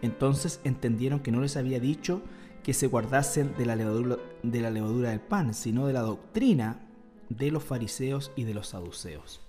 [0.01, 2.23] Entonces entendieron que no les había dicho
[2.69, 6.87] que se guardasen de la, levadura, de la levadura del pan, sino de la doctrina
[7.31, 9.41] de los fariseos y de los saduceos.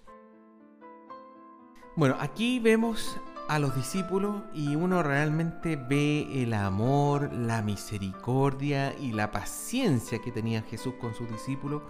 [1.98, 3.18] Bueno, aquí vemos
[3.50, 10.32] a los discípulos y uno realmente ve el amor, la misericordia y la paciencia que
[10.32, 11.82] tenía Jesús con sus discípulos,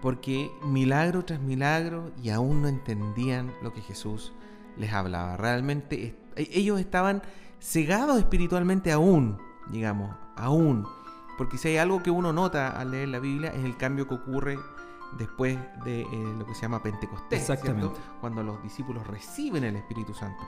[0.00, 4.32] porque milagro tras milagro y aún no entendían lo que Jesús
[4.76, 5.36] les hablaba.
[5.36, 7.22] Realmente ellos estaban
[7.58, 10.86] cegados espiritualmente aún, digamos, aún.
[11.38, 14.14] Porque si hay algo que uno nota al leer la Biblia es el cambio que
[14.14, 14.58] ocurre
[15.18, 17.98] después de eh, lo que se llama Pentecostés, Exactamente.
[18.20, 20.42] cuando los discípulos reciben el Espíritu Santo.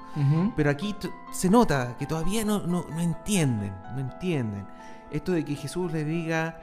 [0.56, 0.94] Pero aquí
[1.32, 4.66] se nota que todavía no, no, entienden, no entienden.
[5.10, 6.60] Esto de que Jesús les diga,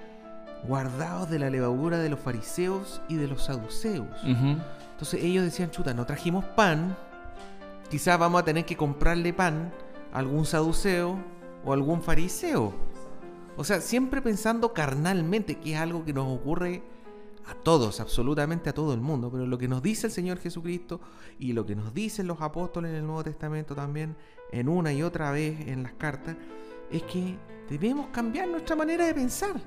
[0.67, 4.07] guardaos de la levadura de los fariseos y de los saduceos.
[4.23, 6.95] Entonces ellos decían, chuta, no trajimos pan,
[7.89, 9.71] quizás vamos a tener que comprarle pan
[10.13, 11.17] a algún saduceo
[11.65, 12.73] o algún fariseo.
[13.57, 16.83] O sea, siempre pensando carnalmente, que es algo que nos ocurre
[17.47, 20.99] a todos, absolutamente a todo el mundo, pero lo que nos dice el Señor Jesucristo
[21.39, 24.15] y lo que nos dicen los apóstoles en el Nuevo Testamento también,
[24.51, 26.35] en una y otra vez en las cartas,
[26.91, 27.37] es que
[27.69, 29.61] debemos cambiar nuestra manera de pensar.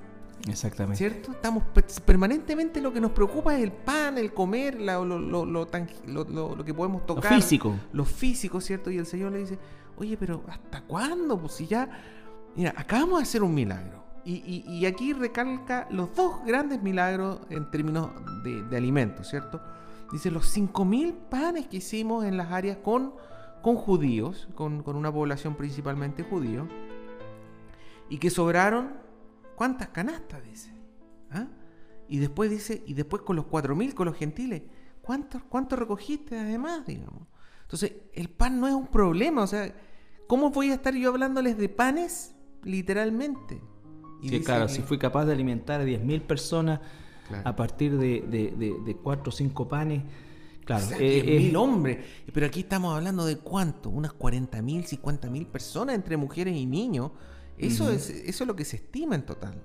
[0.48, 0.98] Exactamente.
[0.98, 1.32] ¿Cierto?
[1.32, 1.64] Estamos
[2.04, 7.06] permanentemente lo que nos preocupa es el pan, el comer, lo, lo, lo, que podemos
[7.06, 7.32] tocar.
[7.32, 7.74] Lo físico.
[7.92, 8.90] Lo físico, ¿cierto?
[8.90, 9.58] Y el Señor le dice,
[9.98, 11.38] oye, pero ¿hasta cuándo?
[11.38, 11.88] Pues si ya
[12.58, 14.02] Mira, acabamos de hacer un milagro.
[14.24, 18.10] Y, aquí recalca los dos grandes milagros en términos
[18.42, 19.60] de, alimentos, ¿cierto?
[20.12, 23.14] Dice los 5.000 panes que hicimos en las áreas con,
[23.62, 26.68] con judíos, con, una población principalmente judío,
[28.10, 28.94] y que sobraron,
[29.54, 30.42] ¿cuántas canastas?
[30.44, 30.74] Dice.
[31.30, 31.46] ¿Ah?
[32.08, 34.62] Y después dice, y después con los 4.000, con los gentiles,
[35.00, 37.22] ¿cuántos cuánto recogiste además, digamos?
[37.62, 39.72] Entonces, el pan no es un problema, o sea,
[40.28, 43.60] ¿cómo voy a estar yo hablándoles de panes literalmente.
[44.20, 46.80] Y claro, si fui capaz de alimentar a 10.000 personas
[47.44, 50.02] a partir de, de, 4 o 5 panes,
[50.64, 50.86] claro.
[50.86, 51.98] O eh, hombres.
[52.32, 57.12] Pero aquí estamos hablando de cuánto, unas 40.000, 50.000 personas entre mujeres y niños.
[57.58, 59.60] Eso, es, eso es lo que se estima en total,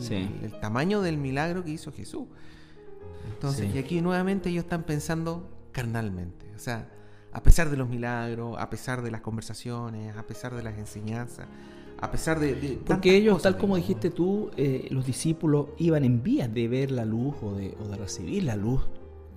[0.00, 2.26] el, tamaño del milagro que hizo Jesús.
[3.32, 6.46] Entonces, y aquí nuevamente ellos están pensando carnalmente.
[6.54, 6.90] O sea,
[7.34, 11.46] a pesar de los milagros, a pesar de las conversaciones, a pesar de las enseñanzas,
[12.00, 12.78] a pesar de...
[12.86, 17.04] Porque ellos, tal como dijiste tú, eh, los discípulos iban en vías de ver la
[17.04, 18.82] luz o de, o de recibir la luz.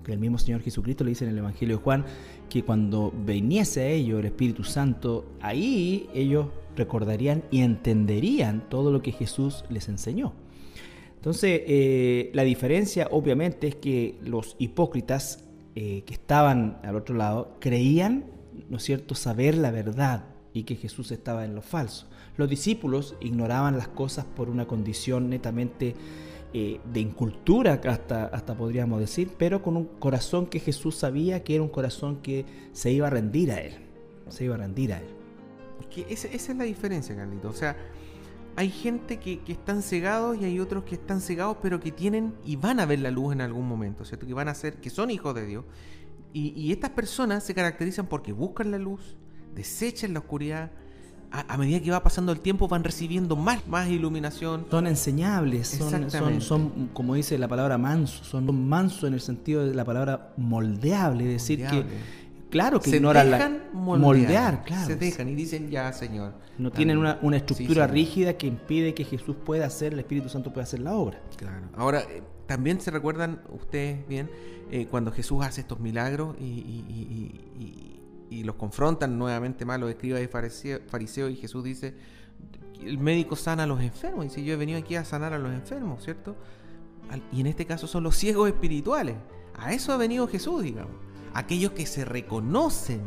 [0.04, 2.04] Que el mismo Señor Jesucristo le dice en el Evangelio de Juan
[2.48, 9.02] que cuando viniese a ellos el Espíritu Santo, ahí ellos recordarían y entenderían todo lo
[9.02, 10.34] que Jesús les enseñó.
[11.16, 15.47] Entonces, eh, la diferencia obviamente es que los hipócritas
[15.80, 18.24] eh, que estaban al otro lado creían,
[18.68, 22.08] ¿no es cierto?, saber la verdad y que Jesús estaba en lo falso.
[22.36, 25.94] Los discípulos ignoraban las cosas por una condición netamente
[26.52, 31.54] eh, de incultura, hasta, hasta podríamos decir, pero con un corazón que Jesús sabía que
[31.54, 33.74] era un corazón que se iba a rendir a Él.
[34.30, 35.06] Se iba a rendir a Él.
[35.94, 37.50] Que esa, esa es la diferencia, Carlito.
[37.50, 37.76] O sea,
[38.58, 42.34] hay gente que, que, están cegados y hay otros que están cegados, pero que tienen
[42.44, 44.26] y van a ver la luz en algún momento, ¿cierto?
[44.26, 45.64] Que van a ser, que son hijos de Dios.
[46.32, 49.16] Y, y estas personas se caracterizan porque buscan la luz,
[49.54, 50.72] desechan la oscuridad.
[51.30, 54.66] A, a, medida que va pasando el tiempo van recibiendo más, más iluminación.
[54.68, 59.64] Son enseñables, son, son, son, como dice la palabra manso, son manso en el sentido
[59.64, 61.84] de la palabra moldeable, es decir que
[62.50, 64.86] Claro que se ignoran dejan la, moldear, moldear, claro.
[64.86, 66.32] Se dejan y dicen, ya, Señor.
[66.56, 70.28] No tienen una, una estructura sí, rígida que impide que Jesús pueda hacer, el Espíritu
[70.28, 71.20] Santo pueda hacer la obra.
[71.36, 71.68] Claro.
[71.76, 74.30] Ahora, eh, también se recuerdan ustedes bien
[74.70, 76.84] eh, cuando Jesús hace estos milagros y, y,
[77.60, 81.94] y, y, los confrontan nuevamente más los escribas y fariseos, y Jesús dice,
[82.82, 84.24] el médico sana a los enfermos.
[84.24, 86.34] Dice, yo he venido aquí a sanar a los enfermos, ¿cierto?
[87.32, 89.16] Y en este caso son los ciegos espirituales.
[89.54, 91.07] A eso ha venido Jesús, digamos
[91.38, 93.00] aquellos que se reconocen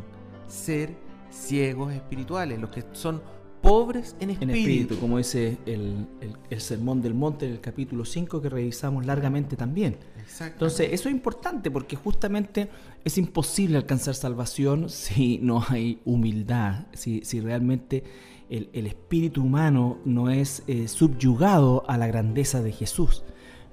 [0.47, 0.95] ser
[1.29, 3.21] ciegos espirituales, los que son
[3.61, 4.43] pobres en espíritu.
[4.43, 8.49] En espíritu, como dice el, el, el, Sermón del Monte en el capítulo 5 que
[8.49, 9.97] revisamos largamente también.
[10.39, 12.69] Entonces, eso es importante porque justamente
[13.03, 18.03] es imposible alcanzar salvación si no hay humildad, si, si realmente
[18.49, 23.23] el, el, espíritu humano no es eh, subyugado a la grandeza de Jesús.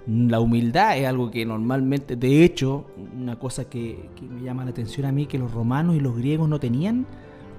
[0.08, 4.70] La humildad es algo que normalmente, de hecho, una cosa que, que, me llama la
[4.70, 7.06] atención a mí, que los romanos y los griegos no tenían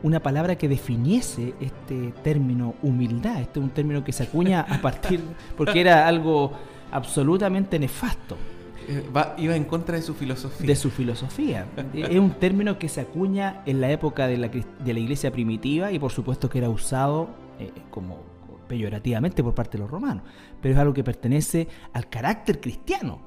[0.02, 3.42] una palabra que definiese este término humildad.
[3.42, 5.22] Este es un término que se acuña a partir,
[5.58, 6.52] porque era algo
[6.92, 8.36] absolutamente nefasto.
[9.16, 10.66] Va, iba en contra de su filosofía.
[10.66, 11.68] De su filosofía.
[11.94, 15.92] es un término que se acuña en la época de la, de la iglesia primitiva
[15.92, 18.24] y por supuesto que era usado eh, como
[18.68, 20.24] peyorativamente por parte de los romanos,
[20.62, 23.22] pero es algo que pertenece al carácter cristiano.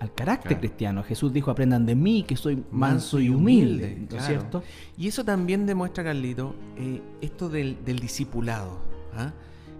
[0.00, 0.60] Al carácter claro.
[0.60, 1.02] cristiano.
[1.02, 4.26] Jesús dijo, aprendan de mí, que soy manso y humilde, ¿no es claro.
[4.26, 4.62] cierto?
[4.98, 8.80] Y eso también demuestra, Carlito, eh, esto del, del discipulado.
[9.16, 9.32] ¿ah?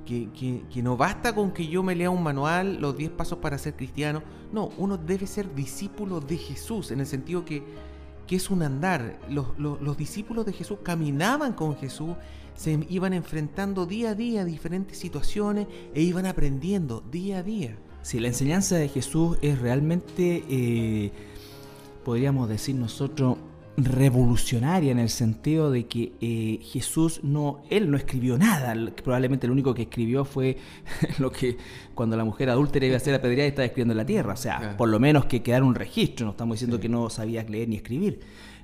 [0.07, 3.39] Que, que, que, no basta con que yo me lea un manual, los 10 pasos
[3.39, 4.23] para ser cristiano.
[4.53, 7.63] No, uno debe ser discípulo de Jesús, en el sentido que,
[8.27, 9.19] que es un andar.
[9.29, 12.15] Los, los, los discípulos de Jesús caminaban con Jesús
[12.55, 17.77] se iban enfrentando día a día a diferentes situaciones e iban aprendiendo día a día.
[18.03, 21.13] Si la enseñanza de Jesús es realmente, eh,
[22.05, 23.39] podríamos decir nosotros,
[23.77, 29.53] revolucionaria en el sentido de que eh, Jesús no, él no escribió nada, probablemente lo
[29.53, 30.59] único que escribió fue
[31.19, 31.57] lo que
[31.95, 34.59] cuando la mujer adúltera iba a ser apedreada estaba escribiendo en la tierra, o sea,
[34.59, 34.77] claro.
[34.77, 36.83] por lo menos que quedara un registro, no estamos diciendo sí.
[36.83, 38.21] que no sabía leer ni escribir.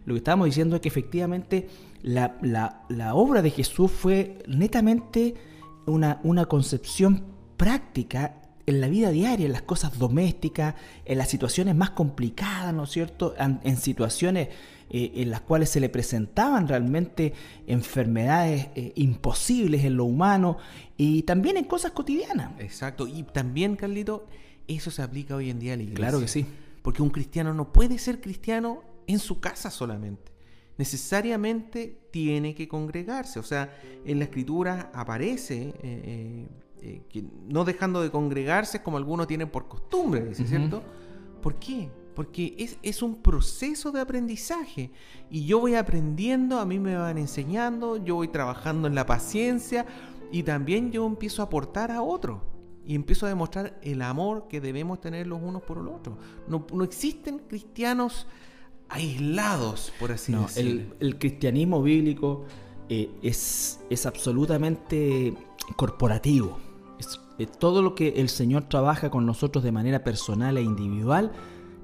[0.06, 1.66] Lo que estábamos diciendo es que efectivamente
[2.02, 5.34] la, la, la obra de Jesús fue netamente
[5.86, 7.24] una, una concepción
[7.56, 8.36] práctica
[8.66, 12.90] en la vida diaria, en las cosas domésticas, en las situaciones más complicadas, ¿no es
[12.90, 13.34] cierto?
[13.38, 14.48] En, en situaciones
[14.90, 17.32] eh, en las cuales se le presentaban realmente
[17.66, 20.58] enfermedades eh, imposibles en lo humano
[20.96, 22.52] y también en cosas cotidianas.
[22.60, 24.26] Exacto, y también, Carlito,
[24.68, 26.08] eso se aplica hoy en día a la iglesia.
[26.08, 26.46] Claro que sí.
[26.82, 30.32] Porque un cristiano no puede ser cristiano en su casa solamente.
[30.80, 33.38] Necesariamente tiene que congregarse.
[33.38, 36.48] O sea, en la escritura aparece eh,
[36.80, 40.48] eh, que no dejando de congregarse como algunos tienen por costumbre, ¿sí, uh -huh.
[40.48, 40.82] ¿cierto?
[41.42, 41.90] ¿Por qué?
[42.14, 44.90] Porque es, es, un proceso de aprendizaje
[45.30, 49.84] y yo voy aprendiendo, a mí me van enseñando, yo voy trabajando en la paciencia
[50.32, 52.40] y también yo empiezo a aportar a otros
[52.86, 56.16] y empiezo a demostrar el amor que debemos tener los unos por los otros.
[56.48, 58.26] No, no existen cristianos
[58.90, 60.70] aislados, por así no, decirlo.
[61.00, 62.44] El, el, cristianismo bíblico
[62.88, 65.34] eh, es, es absolutamente
[65.76, 66.58] corporativo.
[66.98, 71.32] Es, es todo lo que el Señor trabaja con nosotros de manera personal e individual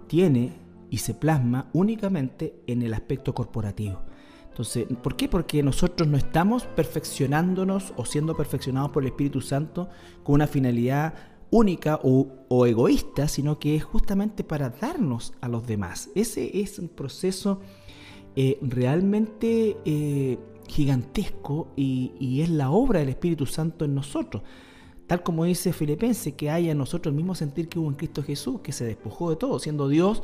[0.09, 0.53] tiene
[0.91, 4.03] y se plasma únicamente en el aspecto corporativo.
[4.49, 5.28] Entonces, ¿por qué?
[5.28, 9.91] Porque nosotros no estamos perfeccionándonos o siendo perfeccionados por el Espíritu Santo
[10.22, 11.12] con una finalidad
[11.51, 16.11] única o, egoísta, sino que es justamente para darnos a los demás.
[16.14, 17.61] Ese es un proceso
[18.34, 20.38] eh, realmente eh,
[20.68, 24.42] gigantesco y, es la obra del Espíritu Santo en nosotros.
[25.07, 28.22] Tal como dice Filipenses, que haya en nosotros el mismo sentir que hubo en Cristo
[28.22, 30.22] Jesús, que se despojó de todo, siendo Dios,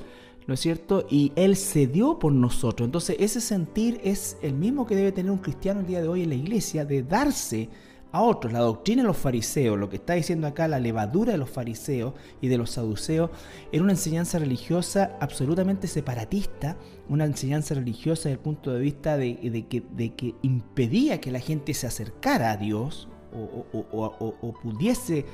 [0.48, 1.06] ¿no es cierto?
[1.08, 2.86] Y Él se dio por nosotros.
[2.86, 6.24] Entonces ese sentir es el mismo que debe tener un cristiano el día de hoy
[6.24, 7.68] en la iglesia, de darse
[8.12, 8.52] a otros.
[8.52, 12.12] La doctrina de los fariseos, lo que está diciendo acá, la levadura de los fariseos
[12.40, 13.30] y de los saduceos,
[13.72, 16.76] era una enseñanza religiosa absolutamente separatista,
[17.08, 21.86] una enseñanza religiosa desde el punto de vista de, que, impedía que la gente se
[21.86, 25.24] acercara a Dios o, pudiese,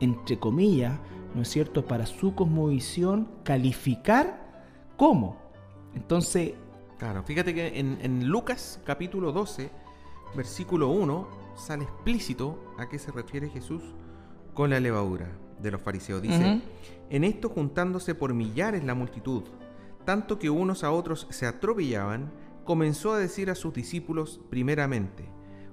[0.00, 0.98] entre comillas,
[1.34, 4.62] ¿no es cierto?, para su cosmovisión calificar
[4.96, 5.38] como.
[5.94, 6.52] Entonces...
[6.98, 9.70] Claro, fíjate que en, en Lucas capítulo 12,
[10.34, 13.82] versículo 1, sale explícito a qué se refiere Jesús
[14.54, 15.30] con la levadura
[15.60, 16.22] de los fariseos.
[16.22, 16.62] Dice,
[17.10, 19.44] en esto juntándose por millares la multitud,
[20.04, 22.32] tanto que unos a otros se atropellaban,
[22.64, 25.28] comenzó a decir a sus discípulos primeramente,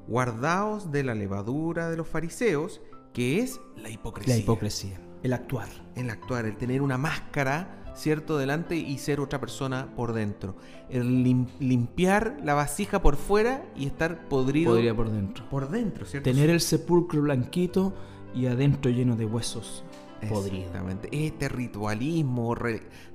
[0.08, 2.82] guardaos de la levadura de los fariseos,
[3.14, 4.36] que es la hipocresía.
[4.36, 5.70] La hipocresía, el actuar.
[5.96, 8.38] El actuar, el tener una máscara ¿cierto?
[8.38, 10.56] Delante y ser otra persona por dentro.
[10.90, 11.24] El
[11.60, 15.50] limpiar la vasija por fuera y estar podrido Podría por dentro.
[15.50, 16.30] Por dentro, ¿cierto?
[16.30, 17.94] Tener el sepulcro blanquito
[18.36, 19.84] y adentro lleno de huesos.
[20.22, 21.10] Exactamente.
[21.12, 22.56] Este ritualismo,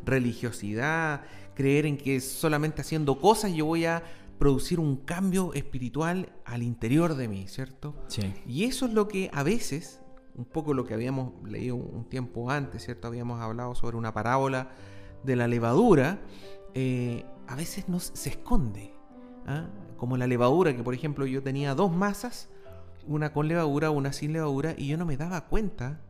[0.04, 1.22] religiosidad,
[1.54, 4.02] creer en que solamente haciendo cosas yo voy a
[4.38, 7.94] producir un cambio espiritual al interior de mí, ¿cierto?
[8.08, 8.32] Sí.
[8.46, 9.97] Y eso es lo que a veces
[10.38, 13.08] un poco lo que habíamos leído un tiempo antes, ¿cierto?
[13.08, 14.70] Habíamos hablado sobre una parábola
[15.24, 16.20] de la levadura,
[16.74, 18.94] eh, a veces nos, se esconde.
[19.46, 19.66] ¿ah?
[19.96, 22.48] Como la levadura, que por ejemplo yo tenía dos masas,
[23.06, 26.00] una con levadura, una sin levadura, y yo no me daba cuenta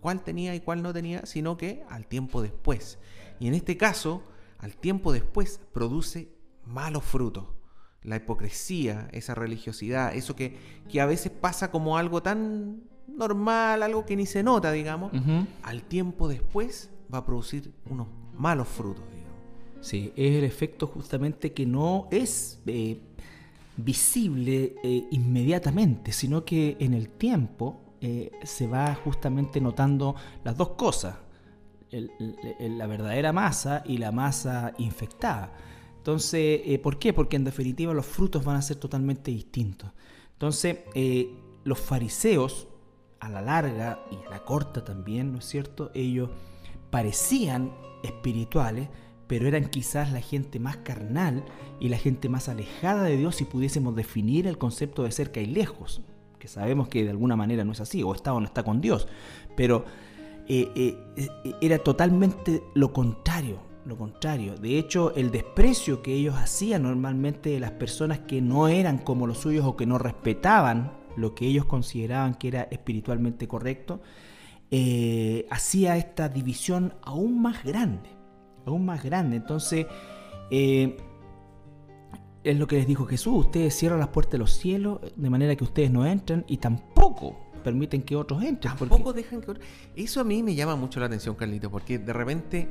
[0.00, 2.98] cuál tenía y cuál no tenía, sino que al tiempo después.
[3.40, 4.22] Y en este caso,
[4.58, 6.28] al tiempo después produce
[6.62, 7.46] malos frutos.
[8.02, 10.58] La hipocresía, esa religiosidad, eso que,
[10.90, 15.12] que a veces pasa como algo tan normal, algo que ni se nota, digamos,
[15.62, 18.06] al tiempo después va a producir unos
[18.36, 19.28] malos frutos, digamos.
[19.80, 23.00] Sí, es el efecto justamente que no es eh,
[23.76, 30.70] visible eh, inmediatamente, sino que en el tiempo eh, se va justamente notando las dos
[30.70, 31.16] cosas,
[31.90, 35.52] la verdadera masa y la masa infectada.
[35.96, 37.12] Entonces, ¿por qué?
[37.12, 39.90] Porque en definitiva los frutos van a ser totalmente distintos.
[40.34, 40.80] Entonces,
[41.64, 42.68] los fariseos
[43.20, 45.90] a la larga y a la corta también, ¿no es cierto?
[45.94, 46.30] Ellos
[46.90, 48.88] parecían espirituales,
[49.26, 51.44] pero eran quizás la gente más carnal
[51.80, 55.46] y la gente más alejada de Dios si pudiésemos definir el concepto de cerca y
[55.46, 56.02] lejos,
[56.38, 58.80] que sabemos que de alguna manera no es así, o está o no está con
[58.80, 59.08] Dios,
[59.56, 59.84] pero
[60.48, 64.54] eh, eh, eh, era totalmente lo contrario, lo contrario.
[64.56, 69.26] De hecho, el desprecio que ellos hacían normalmente de las personas que no eran como
[69.26, 74.00] los suyos o que no respetaban lo que ellos consideraban que era espiritualmente correcto,
[74.70, 78.10] eh, hacía esta división aún más grande,
[78.66, 79.36] aún más grande.
[79.36, 79.86] Entonces,
[80.50, 80.96] eh,
[82.44, 85.56] es lo que les dijo Jesús, ustedes cierran las puertas de los cielos de manera
[85.56, 88.74] que ustedes no entran y tampoco permiten que otros entren.
[88.76, 89.54] Tampoco dejan que
[89.96, 92.68] Eso a mí me llama mucho la atención, Carlito, porque de repente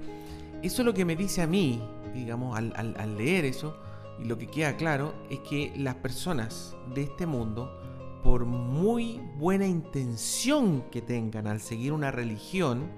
[0.64, 1.82] eso es lo que me dice a mí,
[2.14, 3.78] digamos, al leer eso,
[4.20, 7.72] y lo que queda claro es que las personas de este mundo
[8.28, 12.91] por muy buena intención que tengan al seguir una religión,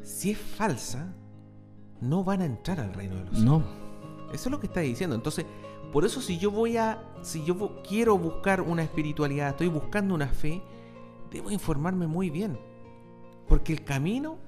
[0.00, 1.12] si es falsa,
[2.00, 3.44] no van a entrar al reino de los cielos.
[3.44, 4.32] No.
[4.32, 5.16] Eso es lo que está diciendo.
[5.16, 5.44] Entonces,
[5.92, 10.28] por eso si yo voy a, si yo quiero buscar una espiritualidad, estoy buscando una
[10.28, 10.62] fe,
[11.32, 12.56] debo informarme muy bien.
[13.48, 14.38] Porque el camino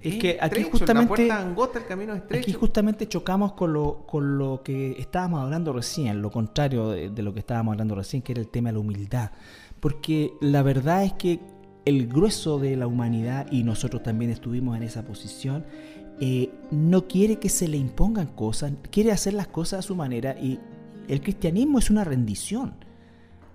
[0.00, 5.40] es que aquí justamente, el camino Aquí justamente chocamos con lo, con lo que estábamos
[5.42, 8.74] hablando recién, lo contrario de, lo que estábamos hablando recién, que era el tema de
[8.74, 9.30] la humildad.
[9.80, 11.40] Porque la verdad es que
[11.84, 15.64] el grueso de la humanidad, y nosotros también estuvimos en esa posición,
[16.20, 20.36] eh, no quiere que se le impongan cosas, quiere hacer las cosas a su manera
[20.40, 20.58] y
[21.08, 22.74] el cristianismo es una rendición,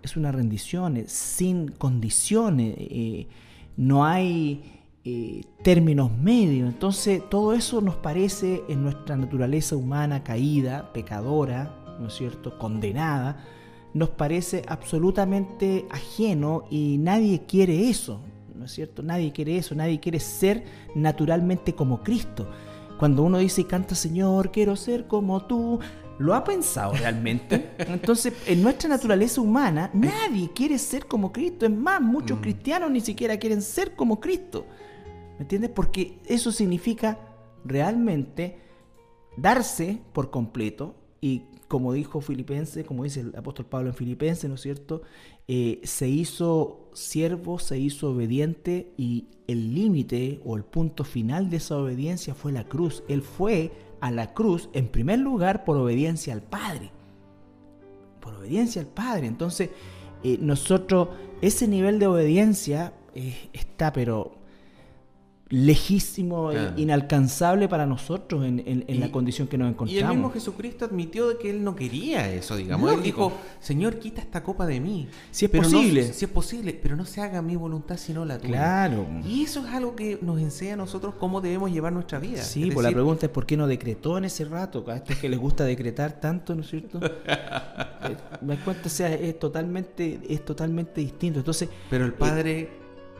[0.01, 3.27] es una rendición sin condiciones, eh,
[3.75, 6.69] no hay eh, términos medios.
[6.69, 13.43] Entonces todo eso nos parece en nuestra naturaleza humana caída, pecadora, ¿no es cierto?, condenada,
[13.93, 18.21] nos parece absolutamente ajeno y nadie quiere eso,
[18.55, 19.03] ¿no es cierto?
[19.03, 20.63] Nadie quiere eso, nadie quiere ser
[20.95, 22.47] naturalmente como Cristo.
[22.97, 25.79] Cuando uno dice y canta Señor, quiero ser como tú,
[26.17, 27.71] ¿lo ha pensado realmente?
[27.77, 31.65] Entonces, en nuestra naturaleza humana, nadie quiere ser como Cristo.
[31.65, 32.41] Es más, muchos mm.
[32.41, 34.65] cristianos ni siquiera quieren ser como Cristo.
[35.37, 35.71] ¿Me entiendes?
[35.71, 37.19] Porque eso significa
[37.65, 38.57] realmente
[39.37, 44.55] darse por completo y como dijo Filipenses, como dice el apóstol Pablo en Filipenses, ¿no
[44.55, 45.01] es cierto?
[45.47, 51.57] Eh, se hizo siervo, se hizo obediente y el límite o el punto final de
[51.57, 53.03] esa obediencia fue la cruz.
[53.07, 53.71] Él fue
[54.01, 56.91] a la cruz en primer lugar por obediencia al Padre.
[58.19, 59.25] Por obediencia al Padre.
[59.25, 59.69] Entonces,
[60.23, 61.09] eh, nosotros,
[61.41, 64.35] ese nivel de obediencia eh, está, pero
[65.49, 66.73] lejísimo, e Claro.
[66.79, 70.15] inalcanzable para nosotros en, en- en la condición que nos Y el encontramos.
[70.15, 72.91] mismo Jesucristo admitió de que él no quería eso, digamos.
[72.91, 75.07] Él dijo, Señor, quita esta copa de mí.
[75.31, 76.11] Si es Pero no- posible.
[76.13, 78.49] si es posible, pero no se haga mi voluntad sino la tuya.
[78.49, 79.05] Claro.
[79.25, 82.41] Y eso es algo que nos enseña a nosotros cómo debemos llevar nuestra vida.
[82.41, 85.17] Sí, Es pues la pregunta es por qué no decretó en ese rato, a estos
[85.17, 86.99] que les gusta decretar tanto, ¿no es cierto?
[88.05, 91.39] Eh, Me das cuenta, o sea, es totalmente, es totalmente distinto.
[91.39, 92.69] Entonces, Pero el Padre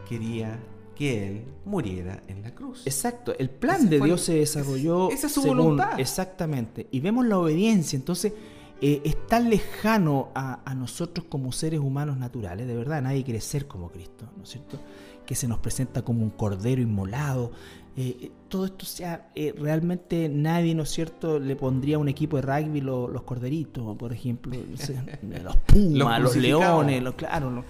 [0.09, 0.59] quería
[0.95, 2.83] que él muriera en la cruz.
[2.85, 5.09] exacto, el plan Ese de fue- Dios se desarrolló.
[5.11, 5.99] esa es su según- voluntad.
[5.99, 6.87] Exactamente.
[6.91, 7.95] Y vemos la obediencia.
[7.97, 8.33] Entonces,
[8.81, 13.39] eh, es tan lejano a, a nosotros como seres humanos naturales, de verdad, nadie quiere
[13.41, 14.77] ser como Cristo, ¿no es cierto?
[15.25, 17.51] Que se nos presenta como un cordero inmolado.
[17.95, 22.09] Eh, eh, todo esto, sea, eh, realmente nadie, ¿no es cierto?, le pondría a un
[22.09, 24.95] equipo de rugby lo- los corderitos, por ejemplo, no sé,
[25.43, 26.85] los pumas, los, crucificados.
[26.85, 27.51] leones, los, claro.
[27.51, 27.65] los-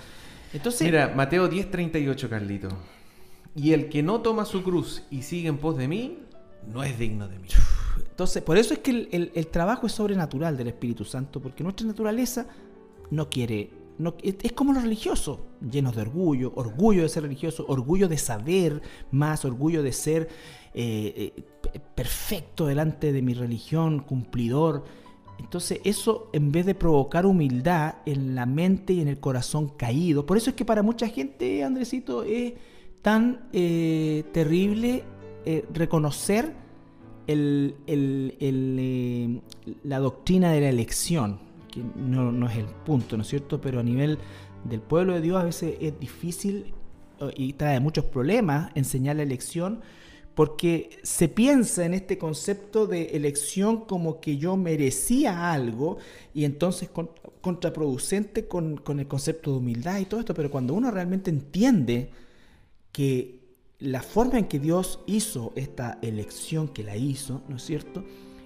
[0.54, 2.70] Entonces, Mira, Mateo 10:38, Carlito.
[3.56, 6.20] Y el que no toma su cruz y sigue en pos de mí,
[6.72, 7.48] no es digno de mí.
[8.10, 12.48] Entonces, por eso es que el, trabajo es sobrenatural del Espíritu Santo, porque nuestra naturaleza
[13.12, 13.70] no quiere,
[14.24, 18.82] es, como los religiosos, llenos de orgullo, orgullo de ser religioso, orgullo de saber
[19.12, 20.30] más, orgullo de ser
[20.74, 24.84] eh, eh, pe- perfecto delante de mi religión, cumplidor.
[25.40, 30.26] Entonces eso en vez de provocar humildad en la mente y en el corazón caído,
[30.26, 32.54] por eso es que para mucha gente, Andresito, es
[33.04, 35.04] tan eh, terrible
[35.46, 36.54] eh, reconocer
[37.28, 37.74] eh,
[39.84, 41.40] la doctrina de la elección,
[41.72, 43.62] que no, no es el punto, ¿no es cierto?
[43.62, 44.18] Pero a nivel
[44.64, 46.74] del pueblo de Dios a veces es difícil
[47.36, 49.82] y trae muchos problemas enseñar la elección
[50.36, 55.98] porque se piensa en este concepto de elección como que yo merecía algo
[56.34, 60.74] y entonces con- contraproducente con, con el concepto de humildad y todo esto, pero cuando
[60.74, 62.10] uno realmente entiende
[62.94, 63.42] que
[63.80, 68.06] la forma en que Dios hizo esta elección que la hizo, ¿no es cierto?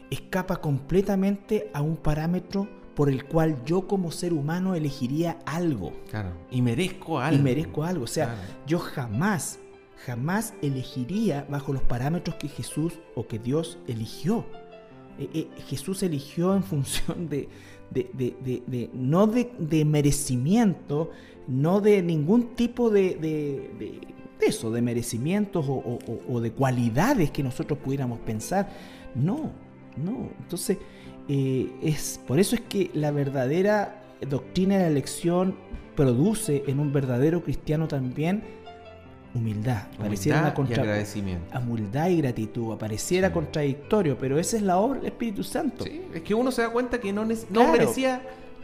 [0.10, 6.32] Escapa completamente a un parámetro por el cual yo como ser humano elegiría algo Claro.
[6.50, 7.40] Y merezco algo.
[7.40, 8.06] y merezco algo.
[8.06, 8.42] O sea, Claro.
[8.66, 9.60] yo jamás,
[10.06, 14.46] jamás elegiría bajo los parámetros que Jesús o que Dios eligió.
[15.20, 17.50] Eh, eh, Jesús eligió en función de,
[17.92, 21.12] de- de- de- no de merecimiento,
[21.48, 23.16] no de ningún tipo de,
[24.40, 28.70] de- eso, de merecimientos o, o- de cualidades que nosotros pudiéramos pensar.
[29.16, 29.52] No,
[29.96, 30.30] no.
[30.40, 30.78] Entonces,
[31.28, 35.56] eh, es, por eso es que la verdadera doctrina de la elección
[35.96, 38.44] produce en un verdadero cristiano también
[39.34, 39.84] humildad.
[39.98, 41.60] Pareciera una contra- y agradecimiento.
[41.60, 42.74] humildad y gratitud.
[42.74, 43.34] Apareciera Sí.
[43.34, 45.84] contradictorio, pero esa es la obra del Espíritu Santo.
[45.84, 47.72] Sí, es que uno se da cuenta que no, nece- no Claro.
[47.74, 48.22] merecía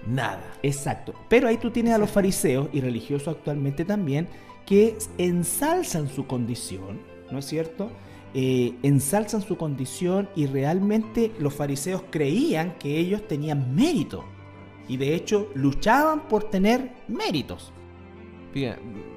[0.07, 0.41] nada.
[0.63, 1.13] Exacto.
[1.29, 4.27] Pero ahí tú tienes a los fariseos y religiosos actualmente también
[4.65, 6.99] que ensalzan su condición,
[7.31, 7.91] ¿no es cierto?
[8.33, 14.25] Eh, ensalzan su condición y realmente los fariseos creían que ellos tenían mérito.
[14.87, 17.71] Y de hecho luchaban por tener méritos.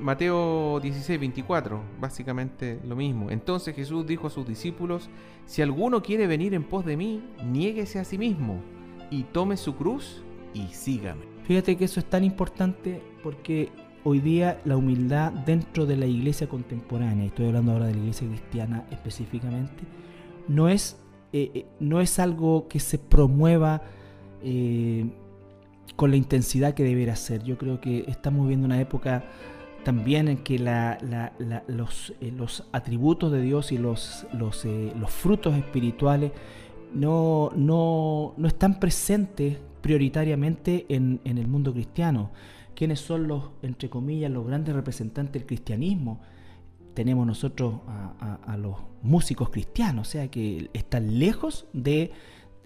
[0.01, 3.31] Mateo 16, 24, básicamente lo mismo.
[3.31, 5.11] Entonces Jesús dijo a sus discípulos,
[5.45, 8.63] si alguno quiere venir en pos de mí, niéguese a sí mismo
[9.11, 10.23] y tome su cruz
[10.55, 11.25] y sígame.
[11.45, 13.69] Fíjate que eso es tan importante porque
[14.07, 17.99] hoy día la humildad dentro de la iglesia contemporánea, y estoy hablando ahora de la
[17.99, 19.83] iglesia cristiana específicamente,
[20.47, 20.97] no es,
[21.33, 23.83] eh, eh, no es algo que se promueva
[24.45, 25.11] eh,
[25.97, 27.43] con la intensidad que debería ser.
[27.43, 29.25] Yo creo que estamos viviendo una época
[29.83, 30.61] también en que
[31.67, 32.13] los,
[32.71, 36.31] atributos de Dios y los, los, los frutos espirituales
[36.95, 42.31] no, no, no están presentes prioritariamente en, en el mundo cristiano.
[42.77, 46.21] ¿Quiénes son los, entre comillas, los grandes representantes del cristianismo?
[46.95, 48.15] Tenemos nosotros a,
[48.47, 52.13] a- a los músicos cristianos, o sea que están lejos de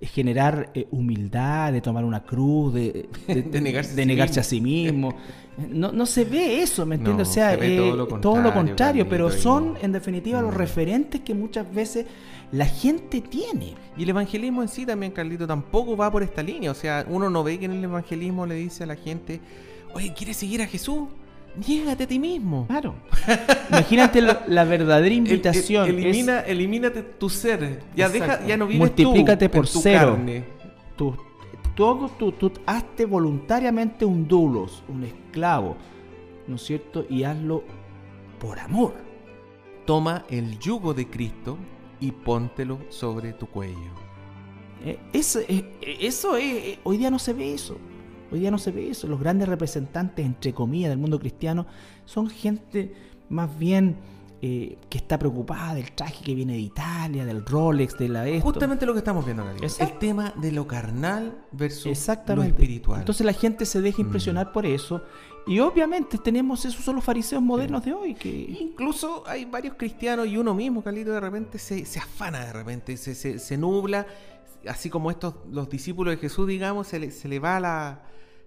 [0.03, 3.61] generar eh, humildad, de tomar una cruz, de, de- De
[4.07, 5.09] negarse a sí mismo.
[5.09, 5.19] a sí
[5.63, 5.71] mismo.
[5.79, 7.27] No, no se ve eso, ¿me entiendes?
[7.27, 10.55] No, o sea, se eh, todo lo todo lo contrario, pero son en definitiva los
[10.55, 10.59] Mm.
[10.59, 12.07] referentes que muchas veces
[12.51, 13.75] la gente tiene.
[13.99, 16.71] Y el evangelismo en sí también, Carlito, tampoco va por esta línea.
[16.71, 19.41] O sea, uno no ve que en el evangelismo le dice a la gente,
[19.95, 21.09] oye, ¿quieres seguir a Jesús?
[21.67, 22.67] Niégate a ti mismo.
[22.69, 22.95] Claro.
[23.71, 25.89] Imagínate lo- la verdadera invitación.
[25.89, 27.83] El- el- es elimina, elimínate tu ser.
[27.97, 30.13] Ya deja, ya no vives tú Multiplícate en por tu cero.
[30.17, 30.45] carne.
[30.97, 31.17] tú,
[31.75, 35.77] todo tú, tú hazte voluntariamente un dulos, un esclavo,
[36.47, 37.05] ¿no es cierto?
[37.09, 37.65] Y hazlo
[38.39, 38.95] por amor.
[39.87, 41.57] Toma el yugo de Cristo
[42.01, 43.91] y póntelo sobre tu cuello.
[44.85, 45.65] Eh, eso, eh,
[46.01, 47.77] eso es, eh, hoy día no se ve eso.
[48.33, 49.07] Hoy día no se ve eso.
[49.07, 51.67] Los grandes representantes, entre comillas, del mundo cristiano
[52.05, 52.95] son gente
[53.29, 53.97] más bien
[54.43, 58.43] eh, que está preocupada del traje que viene de Italia, del Rolex, de la esto.
[58.43, 59.55] Justamente lo que estamos viendo acá.
[59.79, 62.49] El tema de lo carnal versus Exactamente.
[62.49, 63.01] lo espiritual.
[63.01, 64.53] Entonces la gente se deja impresionar mm.
[64.53, 65.03] por eso.
[65.47, 68.15] Y obviamente tenemos esos son los fariseos modernos de hoy.
[68.15, 72.97] que Incluso hay varios cristianos y uno mismo, Carlito, de repente se, afana, de repente
[72.97, 74.07] se, se, nubla.
[74.67, 78.03] Así como estos, los discípulos de Jesús, digamos, se le, se le va la,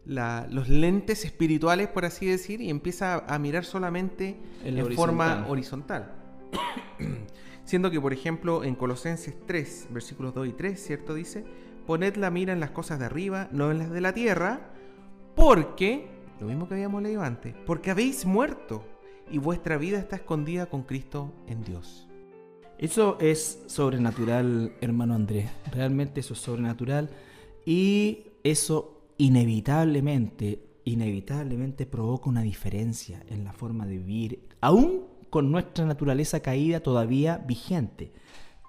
[0.06, 6.14] los lentes espirituales, por así decir, y empieza a mirar solamente en forma horizontal.
[7.66, 11.14] Siendo que, por ejemplo, en Colosenses 3, versículos 2 y 3, ¿cierto?
[11.14, 11.45] Dice,
[11.88, 14.74] poned la mira en las cosas de arriba, no en las de la tierra,
[15.36, 18.84] porque, lo mismo que habíamos leído antes, porque habéis muerto
[19.32, 22.08] y vuestra vida está escondida con Cristo en Dios.
[22.78, 25.49] Eso es sobrenatural, hermano Andrés.
[25.72, 27.10] Realmente eso es sobrenatural.
[27.66, 35.86] Y eso inevitablemente, inevitablemente provoca una diferencia en la forma de vivir, aún con nuestra
[35.86, 38.11] naturaleza caída todavía vigente,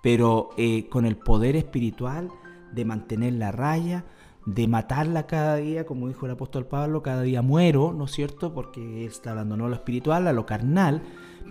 [0.02, 2.30] pero eh, con el poder espiritual
[2.72, 4.04] de mantener la raya,
[4.46, 8.52] de matarla cada día, como dijo el apóstol Pablo, cada día muero, ¿no es cierto?
[8.52, 11.02] Porque está hablando no a lo espiritual, a lo carnal,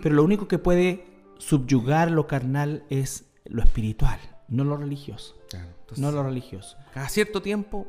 [0.02, 1.04] pero lo único que puede
[1.38, 4.18] subyugar lo carnal es lo espiritual,
[4.48, 5.34] no lo religioso.
[5.96, 6.76] no lo religioso.
[6.92, 7.86] Cada cierto tiempo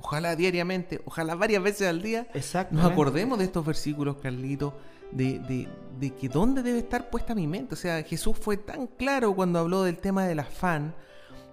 [0.00, 2.26] ojalá diariamente, ojalá varias veces al día,
[2.70, 4.74] nos acordemos de estos versículos, Carlito,
[5.12, 7.74] de, de, que dónde debe estar puesta mi mente.
[7.74, 10.94] O sea, Jesús fue tan claro cuando habló del tema del afán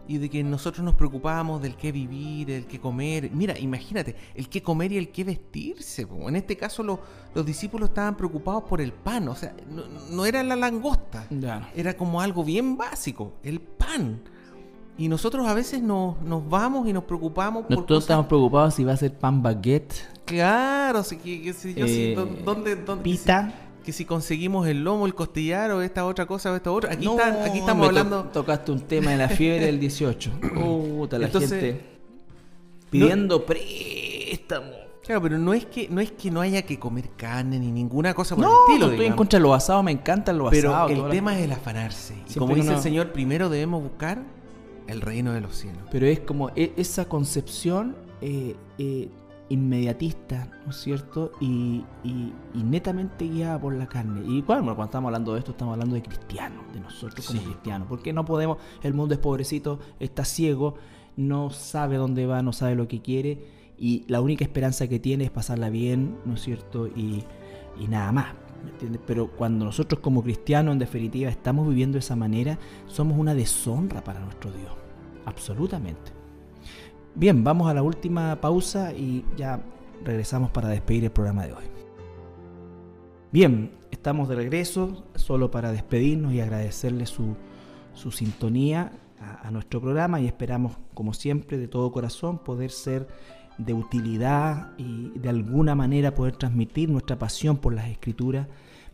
[0.07, 3.29] y de que nosotros nos preocupábamos del qué vivir, del qué comer.
[3.31, 6.07] Mira, imagínate, el qué comer y el qué vestirse.
[6.09, 9.53] En este caso los discípulos estaban preocupados por el pan, o sea,
[10.09, 11.27] no, era la langosta,
[11.75, 14.21] era como algo bien básico, el pan.
[14.97, 17.65] Y nosotros a veces nos, nos vamos y nos preocupamos.
[17.69, 19.93] Nosotros estamos preocupados si va a ser pan baguette.
[20.25, 23.53] Claro, si, que, si, yo, eh, ¿dónde, dónde, pita.
[23.85, 26.91] Que si, conseguimos el lomo, el costillar o esta otra cosa o esta otra.
[26.91, 28.23] Aquí, aquí estamos hablando.
[28.33, 30.31] tocaste un tema de la fiebre del 18.
[30.55, 31.97] Puta, la gente
[32.89, 34.71] pidiendo préstamo.
[35.05, 38.13] Claro, pero no es que no es que no haya que comer carne ni ninguna
[38.13, 38.87] cosa por el estilo.
[38.87, 40.87] No, estoy en contra de lo asado, me encanta lo asado.
[40.87, 42.15] Pero el tema es el afanarse.
[42.29, 44.21] Y como dice el Señor, primero debemos buscar
[44.87, 45.81] el reino de los cielos.
[45.91, 49.09] Pero es como e, esa concepción eh, eh,
[49.49, 51.31] inmediatista, ¿no es cierto?
[51.39, 51.83] Y,
[52.53, 54.21] netamente guiada por la carne.
[54.27, 57.87] Y cuando, cuando estamos hablando de esto, estamos hablando de cristianos, de nosotros como cristianos.
[57.87, 60.75] Porque no podemos, el mundo es pobrecito, está ciego,
[61.15, 63.45] no sabe dónde va, no sabe lo que quiere.
[63.77, 66.87] Y la única esperanza que tiene es pasarla bien, ¿no es cierto?
[66.87, 67.23] Y,
[67.79, 68.46] y nada más.
[69.05, 74.03] Pero cuando nosotros como cristianos en definitiva estamos viviendo de esa manera, somos una deshonra
[74.03, 74.71] para nuestro Dios.
[75.25, 76.11] Absolutamente.
[77.15, 79.59] Bien, vamos a la última pausa y ya
[80.03, 81.65] regresamos para despedir el programa de hoy.
[83.31, 87.35] Bien, estamos de regreso solo para despedirnos y agradecerle su,
[88.11, 93.07] sintonía a, a, nuestro programa y esperamos, como siempre, de todo corazón poder ser
[93.57, 98.47] de utilidad y de alguna manera poder transmitir nuestra pasión por las escrituras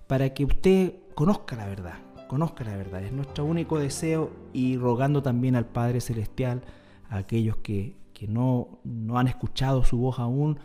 [0.08, 3.04] para que usted conozca la verdad, conozca la verdad.
[3.04, 6.64] Es nuestro único deseo y rogando también al Padre Celestial,
[7.10, 7.96] a aquellos que,
[8.28, 10.58] no, no han escuchado su voz aún,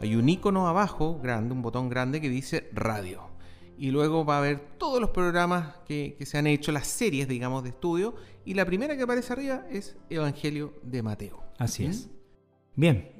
[0.00, 3.32] Hay un icono abajo, grande, un botón grande que dice radio.
[3.78, 7.62] Y luego va a haber todos los programas que, se han hecho, las series, digamos,
[7.62, 8.14] de estudio.
[8.44, 11.42] Y la primera que aparece arriba es Evangelio de Mateo.
[11.58, 12.06] Así es.
[12.06, 12.80] ¿Mm?
[12.80, 13.13] Bien,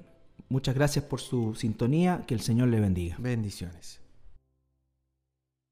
[0.48, 3.16] Muchas gracias por su sintonía, que el Señor le bendiga.
[3.18, 4.03] Bendiciones.